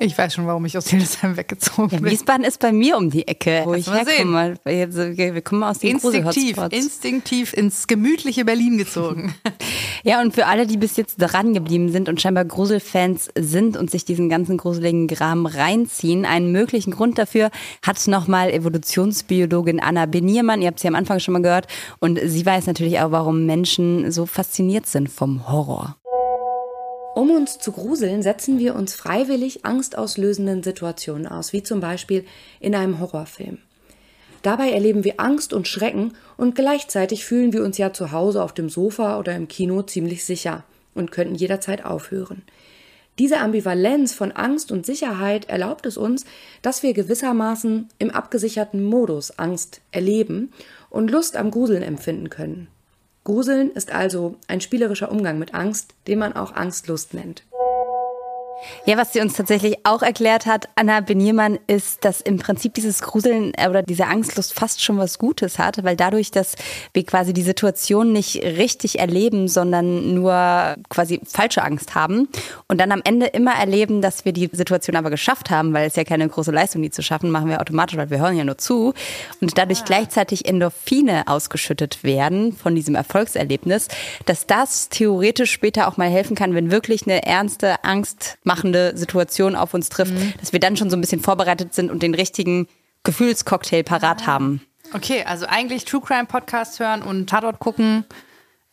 Ich 0.00 0.16
weiß 0.16 0.34
schon, 0.34 0.46
warum 0.46 0.64
ich 0.64 0.76
aus 0.78 0.88
Hildesheim 0.88 1.36
weggezogen 1.36 1.90
ja, 1.90 2.00
bin. 2.00 2.10
Wiesbaden 2.10 2.44
ist 2.44 2.60
bei 2.60 2.72
mir 2.72 2.96
um 2.96 3.10
die 3.10 3.26
Ecke, 3.26 3.62
wo 3.64 3.72
Lass 3.72 3.80
ich 3.80 3.92
herkomme. 3.92 4.54
Wir 4.64 5.40
kommen 5.42 5.64
aus 5.64 5.80
den 5.80 5.92
Instinktiv, 5.92 6.56
instinktiv 6.70 7.52
ins 7.52 7.86
gemütliche 7.86 8.44
Berlin 8.44 8.78
gezogen. 8.78 9.34
ja, 10.04 10.20
und 10.20 10.34
für 10.34 10.46
alle, 10.46 10.66
die 10.66 10.76
bis 10.76 10.96
jetzt 10.96 11.16
dran 11.16 11.54
geblieben 11.54 11.90
sind 11.90 12.08
und 12.08 12.20
scheinbar 12.20 12.44
Gruselfans 12.44 13.30
sind 13.36 13.76
und 13.76 13.90
sich 13.90 14.04
diesen 14.04 14.28
ganzen 14.28 14.56
gruseligen 14.56 15.08
Gram 15.08 15.46
reinziehen, 15.46 16.24
einen 16.24 16.52
möglichen 16.52 16.92
Grund 16.92 17.18
dafür 17.18 17.50
hat 17.82 17.98
nochmal 18.06 18.50
Evolutionsbiologin 18.50 19.80
Anna 19.80 20.06
Beniermann, 20.06 20.62
ihr 20.62 20.68
habt 20.68 20.78
sie 20.78 20.88
am 20.88 20.94
Anfang 20.94 21.18
schon 21.18 21.32
mal 21.32 21.42
gehört, 21.42 21.66
und 21.98 22.20
sie 22.24 22.46
weiß 22.46 22.66
natürlich 22.66 23.00
auch, 23.00 23.10
warum 23.10 23.44
Menschen 23.46 24.12
so 24.12 24.24
fasziniert 24.24 24.86
sind 24.86 25.08
vom 25.10 25.48
Horror. 25.48 25.96
Um 27.18 27.32
uns 27.32 27.58
zu 27.58 27.72
gruseln, 27.72 28.22
setzen 28.22 28.60
wir 28.60 28.76
uns 28.76 28.94
freiwillig 28.94 29.64
angstauslösenden 29.64 30.62
Situationen 30.62 31.26
aus, 31.26 31.52
wie 31.52 31.64
zum 31.64 31.80
Beispiel 31.80 32.24
in 32.60 32.76
einem 32.76 33.00
Horrorfilm. 33.00 33.58
Dabei 34.42 34.70
erleben 34.70 35.02
wir 35.02 35.18
Angst 35.18 35.52
und 35.52 35.66
Schrecken 35.66 36.12
und 36.36 36.54
gleichzeitig 36.54 37.24
fühlen 37.24 37.52
wir 37.52 37.64
uns 37.64 37.76
ja 37.76 37.92
zu 37.92 38.12
Hause 38.12 38.40
auf 38.40 38.54
dem 38.54 38.68
Sofa 38.68 39.18
oder 39.18 39.34
im 39.34 39.48
Kino 39.48 39.82
ziemlich 39.82 40.24
sicher 40.24 40.62
und 40.94 41.10
könnten 41.10 41.34
jederzeit 41.34 41.84
aufhören. 41.84 42.42
Diese 43.18 43.40
Ambivalenz 43.40 44.14
von 44.14 44.30
Angst 44.30 44.70
und 44.70 44.86
Sicherheit 44.86 45.48
erlaubt 45.48 45.86
es 45.86 45.96
uns, 45.96 46.24
dass 46.62 46.84
wir 46.84 46.94
gewissermaßen 46.94 47.88
im 47.98 48.10
abgesicherten 48.12 48.84
Modus 48.84 49.40
Angst 49.40 49.80
erleben 49.90 50.52
und 50.88 51.10
Lust 51.10 51.36
am 51.36 51.50
Gruseln 51.50 51.82
empfinden 51.82 52.30
können. 52.30 52.68
Gruseln 53.28 53.72
ist 53.72 53.92
also 53.92 54.36
ein 54.46 54.62
spielerischer 54.62 55.12
Umgang 55.12 55.38
mit 55.38 55.52
Angst, 55.52 55.92
den 56.06 56.18
man 56.18 56.32
auch 56.32 56.54
Angstlust 56.54 57.12
nennt. 57.12 57.42
Ja, 58.86 58.96
was 58.96 59.12
sie 59.12 59.20
uns 59.20 59.34
tatsächlich 59.34 59.76
auch 59.84 60.02
erklärt 60.02 60.46
hat, 60.46 60.68
Anna 60.74 61.00
Beniermann, 61.00 61.58
ist, 61.66 62.04
dass 62.04 62.20
im 62.20 62.38
Prinzip 62.38 62.74
dieses 62.74 63.02
Gruseln 63.02 63.52
äh, 63.54 63.68
oder 63.68 63.82
diese 63.82 64.06
Angstlust 64.06 64.54
fast 64.54 64.82
schon 64.82 64.98
was 64.98 65.18
Gutes 65.18 65.58
hat, 65.58 65.84
weil 65.84 65.96
dadurch, 65.96 66.30
dass 66.30 66.54
wir 66.92 67.04
quasi 67.04 67.32
die 67.32 67.42
Situation 67.42 68.12
nicht 68.12 68.42
richtig 68.42 68.98
erleben, 68.98 69.48
sondern 69.48 70.14
nur 70.14 70.76
quasi 70.88 71.20
falsche 71.24 71.62
Angst 71.62 71.94
haben 71.94 72.28
und 72.66 72.80
dann 72.80 72.92
am 72.92 73.02
Ende 73.04 73.26
immer 73.26 73.54
erleben, 73.54 74.00
dass 74.00 74.24
wir 74.24 74.32
die 74.32 74.48
Situation 74.52 74.96
aber 74.96 75.10
geschafft 75.10 75.50
haben, 75.50 75.72
weil 75.72 75.86
es 75.86 75.96
ja 75.96 76.04
keine 76.04 76.28
große 76.28 76.50
Leistung, 76.50 76.82
die 76.82 76.90
zu 76.90 77.02
schaffen, 77.02 77.30
machen 77.30 77.48
wir 77.48 77.60
automatisch, 77.60 77.96
weil 77.96 78.10
wir 78.10 78.18
hören 78.18 78.36
ja 78.36 78.44
nur 78.44 78.58
zu 78.58 78.94
und 79.40 79.56
dadurch 79.58 79.84
gleichzeitig 79.84 80.46
Endorphine 80.46 81.28
ausgeschüttet 81.28 82.02
werden 82.04 82.52
von 82.52 82.74
diesem 82.74 82.94
Erfolgserlebnis, 82.94 83.88
dass 84.26 84.46
das 84.46 84.88
theoretisch 84.88 85.52
später 85.52 85.88
auch 85.88 85.96
mal 85.96 86.08
helfen 86.08 86.36
kann, 86.36 86.54
wenn 86.54 86.70
wirklich 86.70 87.06
eine 87.06 87.24
ernste 87.24 87.84
Angst 87.84 88.38
machende 88.48 88.96
Situation 88.96 89.54
auf 89.54 89.74
uns 89.74 89.88
trifft, 89.88 90.12
mhm. 90.12 90.32
dass 90.40 90.52
wir 90.52 90.58
dann 90.58 90.76
schon 90.76 90.90
so 90.90 90.96
ein 90.96 91.00
bisschen 91.00 91.20
vorbereitet 91.20 91.74
sind 91.74 91.90
und 91.90 92.02
den 92.02 92.14
richtigen 92.14 92.66
Gefühlscocktail 93.04 93.84
parat 93.84 94.26
haben. 94.26 94.60
Okay, 94.92 95.22
also 95.24 95.46
eigentlich 95.46 95.84
True 95.84 96.00
Crime 96.00 96.24
Podcast 96.24 96.80
hören 96.80 97.02
und 97.02 97.28
Tatort 97.28 97.60
gucken 97.60 98.04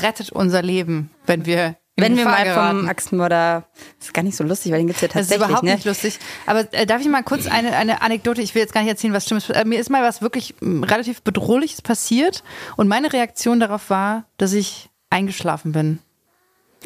rettet 0.01 0.31
unser 0.31 0.61
Leben, 0.61 1.11
wenn 1.25 1.45
wir 1.45 1.75
wenn 1.97 2.17
wir 2.17 2.25
mal 2.25 2.43
geraten. 2.43 2.79
vom 2.79 2.89
Axtmörder, 2.89 3.63
das 3.99 4.07
ist 4.07 4.13
gar 4.13 4.23
nicht 4.23 4.35
so 4.35 4.43
lustig, 4.43 4.71
weil 4.73 4.79
den 4.79 4.87
gibt 4.87 4.97
es 4.97 5.01
ja 5.01 5.07
tatsächlich. 5.07 5.29
Das 5.29 5.37
ist 5.37 5.45
überhaupt 5.45 5.63
ne? 5.63 5.75
nicht 5.75 5.85
lustig. 5.85 6.19
Aber 6.45 6.73
äh, 6.73 6.85
darf 6.85 6.99
ich 6.99 7.07
mal 7.07 7.23
kurz 7.23 7.47
eine, 7.47 7.73
eine 7.77 8.01
Anekdote, 8.01 8.41
ich 8.41 8.53
will 8.53 8.61
jetzt 8.61 8.73
gar 8.73 8.81
nicht 8.81 8.89
erzählen, 8.89 9.13
was 9.13 9.25
stimmt. 9.25 9.49
Äh, 9.49 9.63
mir 9.63 9.79
ist 9.79 9.89
mal 9.89 10.03
was 10.03 10.21
wirklich 10.21 10.55
m, 10.61 10.83
relativ 10.83 11.21
Bedrohliches 11.21 11.81
passiert 11.81 12.43
und 12.75 12.89
meine 12.89 13.13
Reaktion 13.13 13.61
darauf 13.61 13.89
war, 13.89 14.25
dass 14.37 14.51
ich 14.51 14.89
eingeschlafen 15.09 15.71
bin. 15.71 15.99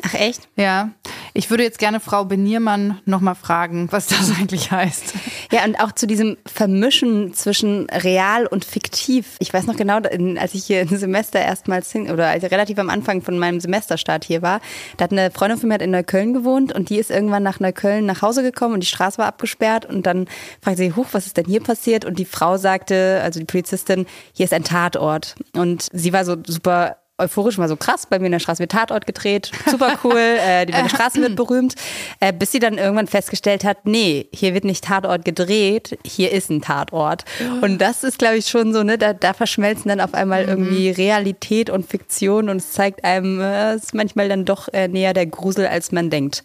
Ach 0.03 0.13
echt? 0.13 0.47
Ja. 0.55 0.91
Ich 1.33 1.49
würde 1.49 1.63
jetzt 1.63 1.79
gerne 1.79 1.99
Frau 1.99 2.25
Beniermann 2.25 2.99
nochmal 3.05 3.35
fragen, 3.35 3.87
was 3.91 4.07
das 4.07 4.31
eigentlich 4.39 4.71
heißt. 4.71 5.13
Ja, 5.51 5.63
und 5.65 5.79
auch 5.79 5.91
zu 5.91 6.07
diesem 6.07 6.37
Vermischen 6.45 7.33
zwischen 7.33 7.89
real 7.89 8.45
und 8.45 8.65
fiktiv. 8.65 9.35
Ich 9.39 9.53
weiß 9.53 9.65
noch 9.65 9.75
genau, 9.75 9.99
als 10.37 10.53
ich 10.53 10.65
hier 10.65 10.81
ein 10.81 10.87
Semester 10.87 11.39
erstmals 11.39 11.91
hin, 11.91 12.09
oder 12.11 12.27
also 12.27 12.47
relativ 12.47 12.79
am 12.79 12.89
Anfang 12.89 13.21
von 13.21 13.37
meinem 13.37 13.59
Semesterstart 13.59 14.25
hier 14.25 14.41
war, 14.41 14.61
da 14.97 15.05
hat 15.05 15.11
eine 15.11 15.31
Freundin 15.31 15.59
von 15.59 15.69
mir 15.69 15.79
in 15.81 15.91
Neukölln 15.91 16.33
gewohnt 16.33 16.73
und 16.73 16.89
die 16.89 16.97
ist 16.97 17.11
irgendwann 17.11 17.43
nach 17.43 17.59
Neukölln 17.59 18.05
nach 18.05 18.21
Hause 18.21 18.43
gekommen 18.43 18.75
und 18.75 18.81
die 18.81 18.87
Straße 18.87 19.17
war 19.17 19.27
abgesperrt 19.27 19.85
und 19.85 20.05
dann 20.05 20.27
fragte 20.61 20.83
sie, 20.83 20.95
huch, 20.95 21.07
was 21.11 21.25
ist 21.25 21.37
denn 21.37 21.45
hier 21.45 21.61
passiert? 21.61 22.05
Und 22.05 22.19
die 22.19 22.25
Frau 22.25 22.57
sagte, 22.57 23.21
also 23.23 23.39
die 23.39 23.45
Polizistin, 23.45 24.05
hier 24.33 24.45
ist 24.45 24.53
ein 24.53 24.63
Tatort. 24.63 25.35
Und 25.53 25.87
sie 25.91 26.13
war 26.13 26.25
so 26.25 26.37
super 26.45 26.97
euphorisch 27.19 27.57
mal 27.57 27.67
so 27.67 27.75
krass, 27.75 28.05
bei 28.05 28.19
mir 28.19 28.27
in 28.27 28.31
der 28.31 28.39
Straße 28.39 28.59
wird 28.59 28.71
Tatort 28.71 29.05
gedreht, 29.05 29.51
super 29.69 29.99
cool, 30.03 30.17
äh, 30.17 30.65
die 30.65 30.73
meine 30.73 30.89
Straße 30.89 31.21
wird 31.21 31.35
berühmt, 31.35 31.75
äh, 32.19 32.33
bis 32.33 32.51
sie 32.51 32.59
dann 32.59 32.77
irgendwann 32.77 33.07
festgestellt 33.07 33.63
hat, 33.63 33.85
nee, 33.85 34.27
hier 34.33 34.53
wird 34.53 34.63
nicht 34.63 34.83
Tatort 34.83 35.25
gedreht, 35.25 35.97
hier 36.05 36.31
ist 36.31 36.49
ein 36.49 36.61
Tatort. 36.61 37.25
Und 37.61 37.79
das 37.79 38.03
ist, 38.03 38.19
glaube 38.19 38.37
ich, 38.37 38.47
schon 38.47 38.73
so, 38.73 38.83
ne, 38.83 38.97
da, 38.97 39.13
da 39.13 39.33
verschmelzen 39.33 39.89
dann 39.89 40.01
auf 40.01 40.13
einmal 40.13 40.43
mhm. 40.43 40.49
irgendwie 40.49 40.89
Realität 40.89 41.69
und 41.69 41.85
Fiktion 41.85 42.49
und 42.49 42.57
es 42.57 42.71
zeigt 42.71 43.03
einem, 43.03 43.39
äh, 43.41 43.73
es 43.73 43.85
ist 43.85 43.93
manchmal 43.93 44.29
dann 44.29 44.45
doch 44.45 44.67
äh, 44.73 44.87
näher 44.87 45.13
der 45.13 45.25
Grusel, 45.25 45.67
als 45.67 45.91
man 45.91 46.09
denkt. 46.09 46.43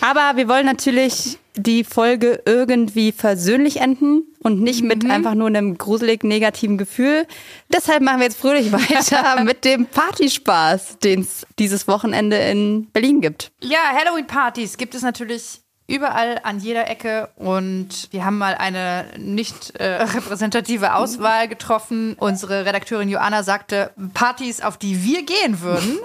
Aber 0.00 0.36
wir 0.36 0.48
wollen 0.48 0.66
natürlich 0.66 1.38
die 1.58 1.84
Folge 1.84 2.42
irgendwie 2.46 3.12
versöhnlich 3.12 3.80
enden 3.80 4.22
und 4.40 4.60
nicht 4.60 4.82
mit 4.82 5.02
mhm. 5.02 5.10
einfach 5.10 5.34
nur 5.34 5.48
einem 5.48 5.76
gruselig 5.76 6.24
negativen 6.24 6.78
Gefühl. 6.78 7.26
Deshalb 7.72 8.02
machen 8.02 8.20
wir 8.20 8.26
jetzt 8.26 8.38
fröhlich 8.38 8.72
weiter 8.72 9.42
mit 9.44 9.64
dem 9.64 9.86
Partyspaß, 9.86 10.98
den 10.98 11.20
es 11.20 11.46
dieses 11.58 11.88
Wochenende 11.88 12.36
in 12.36 12.88
Berlin 12.92 13.20
gibt. 13.20 13.52
Ja, 13.62 13.78
Halloween-Partys 13.92 14.76
gibt 14.76 14.94
es 14.94 15.02
natürlich 15.02 15.60
überall 15.88 16.38
an 16.42 16.60
jeder 16.60 16.88
Ecke 16.88 17.30
und 17.34 18.08
wir 18.10 18.24
haben 18.24 18.38
mal 18.38 18.54
eine 18.54 19.06
nicht 19.16 19.74
äh, 19.80 19.84
repräsentative 20.02 20.94
Auswahl 20.94 21.48
getroffen. 21.48 22.14
Unsere 22.20 22.66
Redakteurin 22.66 23.08
Joanna 23.08 23.42
sagte 23.42 23.90
Partys, 24.14 24.60
auf 24.60 24.76
die 24.76 25.02
wir 25.02 25.24
gehen 25.24 25.60
würden, 25.60 25.98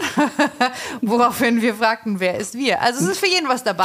woraufhin 1.02 1.62
wir 1.62 1.76
fragten, 1.76 2.19
wer 2.19 2.38
ist 2.38 2.56
wir? 2.56 2.82
Also 2.82 3.04
es 3.04 3.12
ist 3.12 3.19
für 3.19 3.28
jeden 3.28 3.50
was 3.50 3.63
dabei 3.63 3.84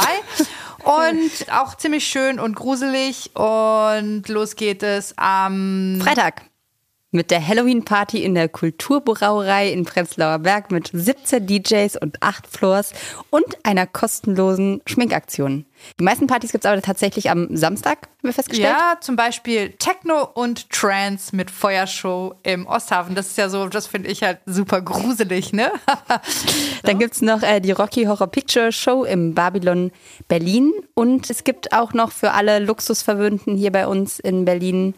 und 0.83 1.51
auch 1.51 1.75
ziemlich 1.75 2.07
schön 2.07 2.39
und 2.39 2.55
gruselig 2.55 3.35
und 3.35 4.23
los 4.29 4.55
geht 4.55 4.81
es 4.81 5.13
am 5.17 5.99
Freitag 6.01 6.48
mit 7.11 7.31
der 7.31 7.45
Halloween-Party 7.45 8.23
in 8.23 8.35
der 8.35 8.49
Kulturbrauerei 8.49 9.71
in 9.71 9.83
Prenzlauer 9.83 10.39
Berg 10.39 10.71
mit 10.71 10.91
17 10.93 11.47
DJs 11.47 11.97
und 11.97 12.21
8 12.21 12.45
Floors 12.45 12.93
und 13.31 13.45
einer 13.63 13.87
kostenlosen 13.87 14.81
Schminkaktion. 14.85 15.65
Die 15.99 16.03
meisten 16.03 16.27
Partys 16.27 16.51
gibt 16.51 16.65
es 16.65 16.71
aber 16.71 16.81
tatsächlich 16.81 17.31
am 17.31 17.55
Samstag, 17.55 18.01
haben 18.01 18.09
wir 18.21 18.33
festgestellt. 18.33 18.75
Ja, 18.77 18.97
zum 19.01 19.15
Beispiel 19.15 19.71
Techno 19.71 20.29
und 20.33 20.69
Trance 20.69 21.35
mit 21.35 21.49
Feuershow 21.49 22.35
im 22.43 22.67
Osthafen. 22.67 23.15
Das 23.15 23.27
ist 23.27 23.37
ja 23.37 23.49
so, 23.49 23.67
das 23.67 23.87
finde 23.87 24.09
ich 24.09 24.21
halt 24.21 24.39
super 24.45 24.81
gruselig, 24.81 25.51
ne? 25.51 25.71
Dann 26.83 26.99
gibt 26.99 27.15
es 27.15 27.21
noch 27.21 27.41
äh, 27.41 27.59
die 27.59 27.71
Rocky 27.71 28.05
Horror 28.05 28.27
Picture 28.27 28.71
Show 28.71 29.03
im 29.03 29.33
Babylon 29.33 29.91
Berlin. 30.27 30.71
Und 30.93 31.29
es 31.29 31.43
gibt 31.43 31.73
auch 31.73 31.93
noch 31.93 32.11
für 32.11 32.31
alle 32.31 32.59
Luxusverwöhnten 32.59 33.55
hier 33.55 33.71
bei 33.71 33.87
uns 33.87 34.19
in 34.19 34.45
Berlin 34.45 34.93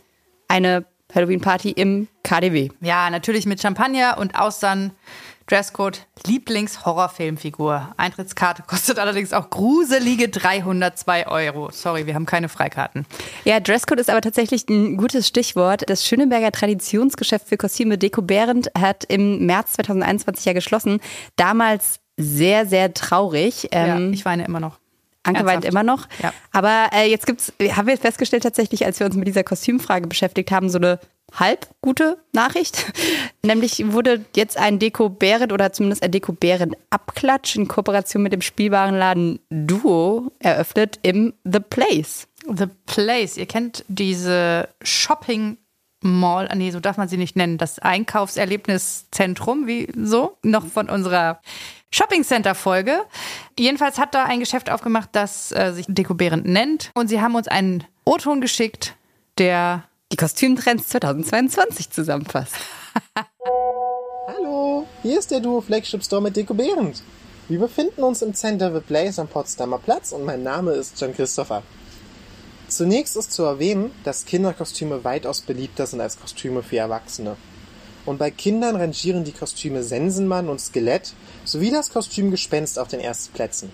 eine 0.47 0.85
Halloween-Party 1.13 1.71
im 1.71 2.07
KDW. 2.23 2.69
Ja, 2.81 3.09
natürlich 3.09 3.45
mit 3.45 3.61
Champagner 3.61 4.17
und 4.19 4.35
Austern. 4.35 4.91
Dresscode 5.47 6.07
Lieblings-Horrorfilmfigur. 6.25 7.93
Eintrittskarte 7.97 8.63
kostet 8.65 8.99
allerdings 8.99 9.33
auch 9.33 9.49
gruselige 9.49 10.29
302 10.29 11.27
Euro. 11.27 11.69
Sorry, 11.71 12.05
wir 12.05 12.15
haben 12.15 12.25
keine 12.25 12.47
Freikarten. 12.47 13.05
Ja, 13.43 13.59
Dresscode 13.59 13.99
ist 13.99 14.09
aber 14.09 14.21
tatsächlich 14.21 14.69
ein 14.69 14.95
gutes 14.95 15.27
Stichwort. 15.27 15.83
Das 15.89 16.05
Schöneberger 16.07 16.51
Traditionsgeschäft 16.51 17.49
für 17.49 17.57
Kostüme 17.57 17.97
Deko 17.97 18.21
Behrendt 18.21 18.71
hat 18.77 19.03
im 19.03 19.45
März 19.45 19.73
2021 19.73 20.45
ja 20.45 20.53
geschlossen. 20.53 21.01
Damals 21.35 21.99
sehr, 22.17 22.65
sehr 22.65 22.93
traurig. 22.93 23.69
Ja, 23.73 23.97
ähm, 23.97 24.13
ich 24.13 24.23
weine 24.23 24.45
immer 24.45 24.59
noch. 24.59 24.80
Anke 25.23 25.45
weint 25.45 25.65
immer 25.65 25.83
noch. 25.83 26.07
Ja. 26.21 26.33
Aber 26.51 26.89
äh, 26.93 27.09
jetzt 27.09 27.25
gibt's, 27.25 27.53
haben 27.73 27.87
wir 27.87 27.97
festgestellt 27.97 28.43
tatsächlich, 28.43 28.85
als 28.85 28.99
wir 28.99 29.05
uns 29.05 29.15
mit 29.15 29.27
dieser 29.27 29.43
Kostümfrage 29.43 30.07
beschäftigt 30.07 30.51
haben, 30.51 30.69
so 30.69 30.77
eine 30.77 30.99
halb 31.33 31.67
gute 31.81 32.17
Nachricht. 32.33 32.91
Nämlich 33.45 33.91
wurde 33.91 34.25
jetzt 34.35 34.57
ein 34.57 34.79
Deko 34.79 35.09
Bären 35.09 35.51
oder 35.51 35.71
zumindest 35.73 36.03
ein 36.03 36.11
Deko 36.11 36.33
Bären 36.33 36.75
Abklatsch 36.89 37.55
in 37.55 37.67
Kooperation 37.67 38.23
mit 38.23 38.33
dem 38.33 38.41
Spielwarenladen 38.41 39.39
Duo 39.49 40.31
eröffnet 40.39 40.99
im 41.03 41.33
The 41.43 41.59
Place. 41.59 42.27
The 42.45 42.67
Place. 42.85 43.37
Ihr 43.37 43.45
kennt 43.45 43.85
diese 43.87 44.67
Shopping 44.81 45.57
Mall, 46.01 46.49
nee, 46.55 46.71
so 46.71 46.79
darf 46.79 46.97
man 46.97 47.07
sie 47.07 47.17
nicht 47.17 47.35
nennen, 47.35 47.57
das 47.57 47.79
Einkaufserlebniszentrum, 47.79 49.67
wie 49.67 49.87
so, 49.95 50.37
noch 50.41 50.65
von 50.65 50.89
unserer 50.89 51.39
Shopping 51.91 52.23
Center 52.23 52.55
Folge. 52.55 53.01
Jedenfalls 53.57 53.99
hat 53.99 54.15
da 54.15 54.23
ein 54.23 54.39
Geschäft 54.39 54.69
aufgemacht, 54.69 55.09
das 55.11 55.51
äh, 55.51 55.73
sich 55.73 55.85
Dekobärend 55.87 56.45
nennt. 56.45 56.91
Und 56.95 57.07
sie 57.07 57.21
haben 57.21 57.35
uns 57.35 57.47
einen 57.47 57.83
O-Ton 58.05 58.41
geschickt, 58.41 58.95
der 59.37 59.83
die 60.11 60.17
Kostümtrends 60.17 60.89
2022 60.89 61.91
zusammenfasst. 61.91 62.55
Hallo, 64.27 64.87
hier 65.03 65.19
ist 65.19 65.29
der 65.31 65.39
Duo 65.39 65.61
Flagship 65.61 66.03
Store 66.03 66.21
mit 66.21 66.35
Dekobärend. 66.35 67.03
Wir 67.47 67.59
befinden 67.59 68.03
uns 68.03 68.21
im 68.21 68.33
Center 68.33 68.73
The 68.73 68.79
Place 68.79 69.19
am 69.19 69.27
Potsdamer 69.27 69.77
Platz 69.77 70.13
und 70.13 70.23
mein 70.23 70.41
Name 70.41 70.71
ist 70.71 70.99
John 70.99 71.13
Christopher. 71.13 71.61
Zunächst 72.71 73.17
ist 73.17 73.33
zu 73.33 73.43
erwähnen, 73.43 73.91
dass 74.05 74.23
Kinderkostüme 74.23 75.03
weitaus 75.03 75.41
beliebter 75.41 75.85
sind 75.85 75.99
als 75.99 76.17
Kostüme 76.17 76.63
für 76.63 76.77
Erwachsene. 76.77 77.35
Und 78.05 78.17
bei 78.17 78.31
Kindern 78.31 78.77
rangieren 78.77 79.25
die 79.25 79.33
Kostüme 79.33 79.83
Sensenmann 79.83 80.47
und 80.47 80.61
Skelett 80.61 81.11
sowie 81.43 81.69
das 81.69 81.91
Kostüm 81.91 82.31
Gespenst 82.31 82.79
auf 82.79 82.87
den 82.87 83.01
ersten 83.01 83.33
Plätzen. 83.33 83.71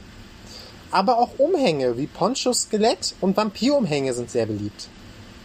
Aber 0.89 1.19
auch 1.19 1.37
Umhänge 1.37 1.95
wie 1.99 2.07
Poncho 2.07 2.53
Skelett 2.53 3.13
und 3.21 3.37
Vampirumhänge 3.37 4.15
sind 4.15 4.31
sehr 4.31 4.47
beliebt. 4.47 4.89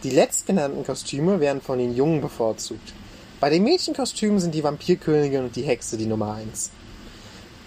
Die 0.01 0.09
letztgenannten 0.09 0.83
Kostüme 0.83 1.39
werden 1.39 1.61
von 1.61 1.77
den 1.77 1.95
Jungen 1.95 2.21
bevorzugt. 2.21 2.91
Bei 3.39 3.51
den 3.51 3.63
Mädchenkostümen 3.65 4.39
sind 4.39 4.55
die 4.55 4.63
Vampirkönigin 4.63 5.43
und 5.43 5.55
die 5.55 5.61
Hexe 5.61 5.95
die 5.95 6.07
Nummer 6.07 6.33
eins. 6.33 6.71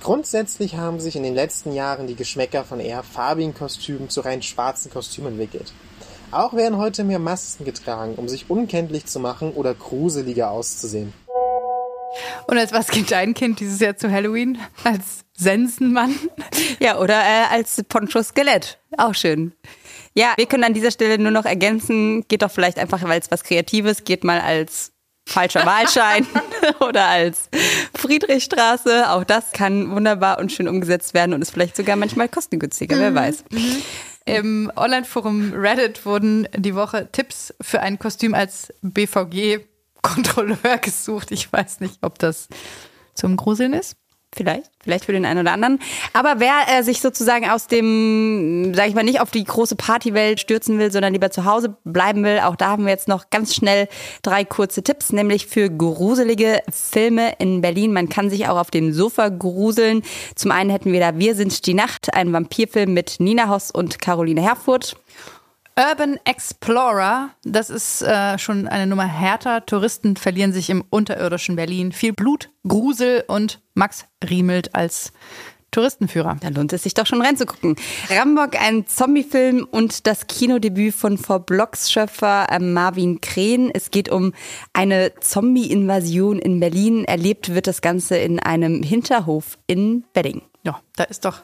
Grundsätzlich 0.03 0.77
haben 0.77 1.01
sich 1.01 1.17
in 1.17 1.23
den 1.23 1.35
letzten 1.35 1.73
Jahren 1.73 2.07
die 2.07 2.15
Geschmäcker 2.15 2.65
von 2.65 2.81
eher 2.81 3.03
farbigen 3.03 3.55
Kostümen 3.55 4.09
zu 4.09 4.21
rein 4.21 4.43
schwarzen 4.43 4.91
Kostümen 4.91 5.33
entwickelt. 5.33 5.73
Auch 6.31 6.55
werden 6.55 6.79
heute 6.79 7.05
mehr 7.05 7.19
Masken 7.19 7.65
getragen, 7.65 8.15
um 8.17 8.29
sich 8.29 8.51
unkenntlich 8.51 9.07
zu 9.07 9.21
machen 9.21 9.53
oder 9.53 9.75
gruseliger 9.75 10.51
auszusehen. 10.51 11.13
Und 12.47 12.59
als 12.59 12.73
was 12.73 12.89
geht 12.89 13.11
dein 13.11 13.35
Kind 13.35 13.61
dieses 13.61 13.81
Jahr 13.81 13.97
zu 13.97 14.11
Halloween? 14.11 14.59
Als 14.85 15.25
Sensenmann? 15.35 16.15
Ja, 16.79 16.99
oder 16.99 17.15
äh, 17.15 17.55
als 17.55 17.83
Poncho-Skelett. 17.89 18.79
Auch 18.99 19.15
schön. 19.15 19.53
Ja, 20.15 20.35
wir 20.37 20.47
können 20.47 20.65
an 20.65 20.75
dieser 20.75 20.91
Stelle 20.91 21.19
nur 21.19 21.31
noch 21.31 21.47
ergänzen, 21.47 22.27
geht 22.29 22.43
doch 22.43 22.51
vielleicht 22.51 22.79
einfach, 22.79 23.03
weil 23.03 23.19
es 23.19 23.31
was 23.31 23.45
Kreatives, 23.45 24.05
geht 24.05 24.25
mal 24.25 24.41
als 24.41 24.93
falscher 25.27 25.67
Wahlschein 25.67 26.27
oder 26.81 27.07
als 27.07 27.51
Friedrichstraße. 27.95 29.11
Auch 29.11 29.25
das 29.25 29.53
kann 29.53 29.91
wunderbar 29.91 30.39
und 30.39 30.53
schön 30.53 30.69
umgesetzt 30.69 31.13
werden 31.15 31.35
und 31.35 31.43
ist 31.43 31.51
vielleicht 31.51 31.77
sogar 31.77 31.97
manchmal 31.97 32.29
kostengünstiger, 32.29 32.99
wer 32.99 33.15
weiß. 33.15 33.45
Im 34.25 34.73
Online-Forum 34.75 35.53
Reddit 35.55 36.07
wurden 36.07 36.49
die 36.57 36.75
Woche 36.75 37.09
Tipps 37.13 37.55
für 37.61 37.81
ein 37.81 37.99
Kostüm 37.99 38.35
als 38.35 38.73
BVG-Kontrolleur 38.83 40.79
gesucht. 40.81 41.31
Ich 41.31 41.53
weiß 41.53 41.81
nicht, 41.81 41.99
ob 42.03 42.19
das 42.19 42.49
zum 43.15 43.37
Gruseln 43.37 43.73
ist. 43.73 43.97
Vielleicht, 44.37 44.71
vielleicht 44.85 45.07
für 45.07 45.13
den 45.13 45.25
einen 45.25 45.41
oder 45.41 45.53
anderen. 45.53 45.79
Aber 46.13 46.41
wer 46.41 46.53
äh, 46.69 46.83
sich 46.83 47.01
sozusagen 47.01 47.49
aus 47.49 47.69
dem, 47.69 48.75
sag 48.75 48.89
ich 48.89 48.95
mal, 48.95 49.03
nicht 49.03 49.21
auf 49.21 49.31
die 49.31 49.43
große 49.43 49.77
Partywelt 49.77 50.41
stürzen 50.41 50.79
will, 50.79 50.93
sondern 50.93 51.15
lieber 51.15 51.31
zu 51.31 51.47
Hause 51.47 51.75
bleiben 51.85 52.23
will, 52.23 52.41
auch 52.41 52.55
da 52.55 52.69
haben 52.69 52.85
wir 52.85 52.93
jetzt 52.93 53.09
noch 53.09 53.31
ganz 53.31 53.55
schnell 53.55 53.89
drei 54.21 54.45
kurze 54.45 54.83
Tipps, 54.83 55.11
nämlich 55.11 55.47
für 55.47 55.71
gruselige 55.71 56.61
Filme 56.71 57.33
in 57.39 57.63
Berlin. 57.63 57.95
Man 57.95 58.11
kann 58.11 58.29
sich 58.29 58.47
auch 58.47 58.59
auf 58.59 58.71
dem 58.71 58.93
Sofa 58.93 59.31
gruseln. 59.31 60.03
Zum 60.35 60.51
einen 60.51 60.69
hätten 60.69 60.93
wir 60.93 61.01
da 61.01 61.19
Wir 61.19 61.35
sind 61.35 61.67
die 61.67 61.75
Nacht, 61.75 62.13
ein 62.13 62.35
Vampirfilm 62.35 62.93
mit 62.93 63.17
Nina 63.19 63.49
Hoss 63.49 63.71
und 63.71 64.03
Caroline 64.03 64.43
Herfurth. 64.43 64.97
Urban 65.79 66.19
Explorer, 66.25 67.31
das 67.43 67.69
ist 67.69 68.01
äh, 68.01 68.39
schon 68.39 68.67
eine 68.67 68.87
Nummer 68.87 69.05
härter. 69.05 69.67
Touristen 69.67 70.17
verlieren 70.17 70.55
sich 70.55 70.71
im 70.71 70.83
unterirdischen 70.89 71.55
Berlin. 71.55 71.93
Viel 71.93 72.15
Blut, 72.15 72.49
Grusel 72.67 73.25
und 73.29 73.61
Max 73.75 74.07
Riemelt 74.27 74.75
als 74.75 75.13
Touristenführer. 75.73 76.39
Da 76.41 76.49
lohnt 76.49 76.73
es 76.73 76.85
sich 76.85 76.95
doch 76.95 77.05
schon 77.05 77.21
reinzugucken. 77.21 77.77
Rambock, 78.09 78.59
ein 78.59 78.87
Zombiefilm 78.87 79.69
und 79.71 80.07
das 80.07 80.27
Kinodebüt 80.27 80.95
von 80.95 81.19
Four 81.19 81.41
Blocks 81.41 81.93
Schöpfer 81.93 82.47
äh, 82.51 82.59
Marvin 82.59 83.21
Krehn. 83.21 83.71
Es 83.71 83.91
geht 83.91 84.09
um 84.09 84.33
eine 84.73 85.13
Zombie-Invasion 85.21 86.39
in 86.39 86.59
Berlin. 86.59 87.05
Erlebt 87.05 87.55
wird 87.55 87.67
das 87.67 87.83
Ganze 87.83 88.17
in 88.17 88.41
einem 88.41 88.83
Hinterhof 88.83 89.59
in 89.67 90.05
Wedding. 90.15 90.41
Ja, 90.65 90.81
da 90.97 91.05
ist 91.05 91.27
doch 91.27 91.43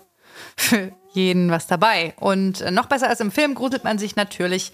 für 0.56 0.92
jeden 1.12 1.50
was 1.50 1.66
dabei. 1.66 2.14
Und 2.18 2.64
noch 2.70 2.86
besser 2.86 3.08
als 3.08 3.20
im 3.20 3.30
Film 3.30 3.54
gruselt 3.54 3.84
man 3.84 3.98
sich 3.98 4.16
natürlich 4.16 4.72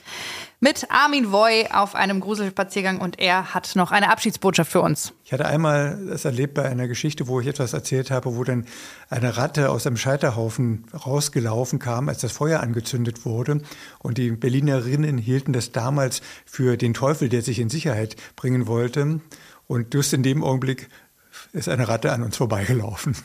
mit 0.60 0.90
Armin 0.90 1.30
Voy 1.30 1.66
auf 1.72 1.94
einem 1.94 2.20
Gruselspaziergang 2.20 3.00
und 3.00 3.18
er 3.18 3.54
hat 3.54 3.76
noch 3.76 3.92
eine 3.92 4.10
Abschiedsbotschaft 4.10 4.72
für 4.72 4.80
uns. 4.80 5.12
Ich 5.24 5.32
hatte 5.32 5.46
einmal 5.46 5.98
das 6.08 6.24
erlebt 6.24 6.54
bei 6.54 6.64
einer 6.64 6.88
Geschichte, 6.88 7.28
wo 7.28 7.40
ich 7.40 7.46
etwas 7.46 7.72
erzählt 7.72 8.10
habe, 8.10 8.36
wo 8.36 8.44
dann 8.44 8.66
eine 9.08 9.36
Ratte 9.36 9.70
aus 9.70 9.86
einem 9.86 9.96
Scheiterhaufen 9.96 10.86
rausgelaufen 11.06 11.78
kam, 11.78 12.08
als 12.08 12.20
das 12.20 12.32
Feuer 12.32 12.60
angezündet 12.60 13.24
wurde. 13.24 13.60
Und 13.98 14.18
die 14.18 14.30
Berlinerinnen 14.30 15.18
hielten 15.18 15.52
das 15.52 15.72
damals 15.72 16.22
für 16.44 16.76
den 16.76 16.94
Teufel, 16.94 17.28
der 17.28 17.42
sich 17.42 17.58
in 17.58 17.68
Sicherheit 17.68 18.16
bringen 18.36 18.66
wollte. 18.66 19.20
Und 19.66 19.92
just 19.92 20.12
in 20.12 20.22
dem 20.22 20.42
Augenblick 20.42 20.88
ist 21.52 21.68
eine 21.68 21.88
Ratte 21.88 22.12
an 22.12 22.22
uns 22.22 22.36
vorbeigelaufen. 22.36 23.16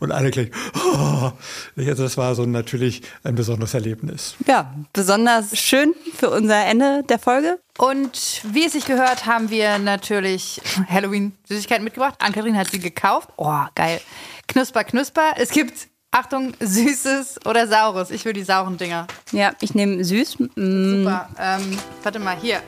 Und 0.00 0.12
alle 0.12 0.30
gleich, 0.30 0.50
oh. 0.74 1.32
also 1.76 2.02
das 2.02 2.16
war 2.16 2.34
so 2.34 2.46
natürlich 2.46 3.02
ein 3.24 3.34
besonderes 3.34 3.74
Erlebnis. 3.74 4.36
Ja, 4.46 4.74
besonders 4.92 5.58
schön 5.58 5.94
für 6.14 6.30
unser 6.30 6.64
Ende 6.64 7.02
der 7.08 7.18
Folge. 7.18 7.58
Und 7.78 8.42
wie 8.44 8.66
es 8.66 8.72
sich 8.72 8.84
gehört, 8.84 9.26
haben 9.26 9.50
wir 9.50 9.78
natürlich 9.78 10.60
Halloween-Süßigkeiten 10.88 11.84
mitgebracht. 11.84 12.14
Ann-Kathrin 12.18 12.56
hat 12.56 12.70
sie 12.70 12.78
gekauft. 12.78 13.30
Oh, 13.36 13.64
geil. 13.74 14.00
Knusper, 14.46 14.84
knusper. 14.84 15.34
Es 15.36 15.50
gibt 15.50 15.88
Achtung, 16.10 16.52
süßes 16.60 17.46
oder 17.46 17.66
saures. 17.66 18.10
Ich 18.10 18.24
will 18.24 18.34
die 18.34 18.44
sauren 18.44 18.76
Dinger. 18.76 19.06
Ja, 19.32 19.52
ich 19.60 19.74
nehme 19.74 20.04
süß. 20.04 20.40
Mm. 20.56 20.98
Super. 20.98 21.28
Ähm, 21.38 21.78
warte 22.02 22.18
mal, 22.18 22.36
hier. 22.36 22.60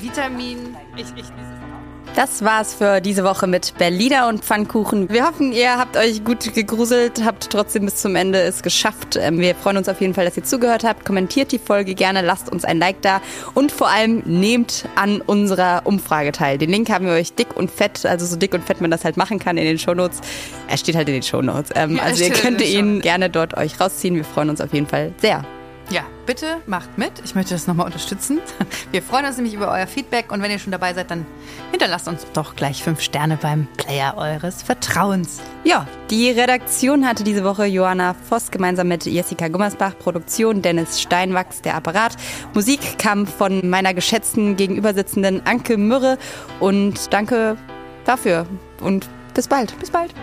Vitamin. 0.00 0.76
Ich, 0.96 1.06
ich 1.10 1.28
lese 1.28 1.71
das 2.14 2.44
war's 2.44 2.74
für 2.74 3.00
diese 3.00 3.24
Woche 3.24 3.46
mit 3.46 3.74
Berliner 3.78 4.28
und 4.28 4.44
Pfannkuchen. 4.44 5.08
Wir 5.08 5.26
hoffen, 5.26 5.52
ihr 5.52 5.78
habt 5.78 5.96
euch 5.96 6.24
gut 6.24 6.54
gegruselt, 6.54 7.24
habt 7.24 7.50
trotzdem 7.50 7.84
bis 7.84 7.96
zum 7.96 8.16
Ende 8.16 8.40
es 8.40 8.62
geschafft. 8.62 9.16
Ähm, 9.16 9.38
wir 9.38 9.54
freuen 9.54 9.78
uns 9.78 9.88
auf 9.88 10.00
jeden 10.00 10.14
Fall, 10.14 10.24
dass 10.24 10.36
ihr 10.36 10.44
zugehört 10.44 10.84
habt. 10.84 11.04
Kommentiert 11.04 11.52
die 11.52 11.58
Folge 11.58 11.94
gerne, 11.94 12.22
lasst 12.22 12.50
uns 12.50 12.64
ein 12.64 12.78
Like 12.78 13.00
da 13.02 13.20
und 13.54 13.72
vor 13.72 13.88
allem 13.88 14.22
nehmt 14.26 14.86
an 14.96 15.20
unserer 15.20 15.82
Umfrage 15.84 16.32
teil. 16.32 16.58
Den 16.58 16.70
Link 16.70 16.90
haben 16.90 17.06
wir 17.06 17.12
euch 17.12 17.34
dick 17.34 17.56
und 17.56 17.70
fett, 17.70 18.04
also 18.04 18.26
so 18.26 18.36
dick 18.36 18.54
und 18.54 18.64
fett 18.64 18.80
man 18.80 18.90
das 18.90 19.04
halt 19.04 19.16
machen 19.16 19.38
kann 19.38 19.56
in 19.56 19.64
den 19.64 19.78
Shownotes. 19.78 20.20
Er 20.68 20.76
steht 20.76 20.96
halt 20.96 21.08
in 21.08 21.14
den 21.14 21.22
Shownotes. 21.22 21.70
Ähm, 21.74 21.96
ja, 21.96 22.02
also 22.02 22.24
ihr 22.24 22.30
könnt 22.30 22.60
ihn 22.60 23.00
gerne 23.00 23.30
dort 23.30 23.56
euch 23.56 23.80
rausziehen. 23.80 24.14
Wir 24.14 24.24
freuen 24.24 24.50
uns 24.50 24.60
auf 24.60 24.72
jeden 24.72 24.86
Fall 24.86 25.12
sehr. 25.20 25.44
Ja, 25.92 26.04
bitte 26.24 26.56
macht 26.66 26.96
mit. 26.96 27.12
Ich 27.22 27.34
möchte 27.34 27.52
das 27.52 27.66
nochmal 27.66 27.84
unterstützen. 27.84 28.40
Wir 28.92 29.02
freuen 29.02 29.26
uns 29.26 29.36
nämlich 29.36 29.52
über 29.52 29.70
euer 29.70 29.86
Feedback 29.86 30.32
und 30.32 30.40
wenn 30.40 30.50
ihr 30.50 30.58
schon 30.58 30.72
dabei 30.72 30.94
seid, 30.94 31.10
dann 31.10 31.26
hinterlasst 31.70 32.08
uns 32.08 32.26
doch 32.32 32.56
gleich 32.56 32.82
fünf 32.82 33.02
Sterne 33.02 33.36
beim 33.36 33.68
Player 33.76 34.16
eures 34.16 34.62
Vertrauens. 34.62 35.42
Ja, 35.64 35.86
die 36.08 36.30
Redaktion 36.30 37.06
hatte 37.06 37.24
diese 37.24 37.44
Woche 37.44 37.66
Johanna 37.66 38.14
Voss 38.14 38.50
gemeinsam 38.50 38.88
mit 38.88 39.04
Jessica 39.04 39.48
Gummersbach, 39.48 39.98
Produktion 39.98 40.62
Dennis 40.62 40.98
Steinwachs, 40.98 41.60
der 41.60 41.74
Apparat. 41.74 42.16
Musik 42.54 42.98
kam 42.98 43.26
von 43.26 43.68
meiner 43.68 43.92
geschätzten 43.92 44.56
gegenübersitzenden 44.56 45.44
Anke 45.44 45.76
Mürre 45.76 46.16
und 46.58 47.12
danke 47.12 47.58
dafür 48.06 48.46
und 48.80 49.10
bis 49.34 49.46
bald. 49.46 49.78
Bis 49.78 49.90
bald. 49.90 50.14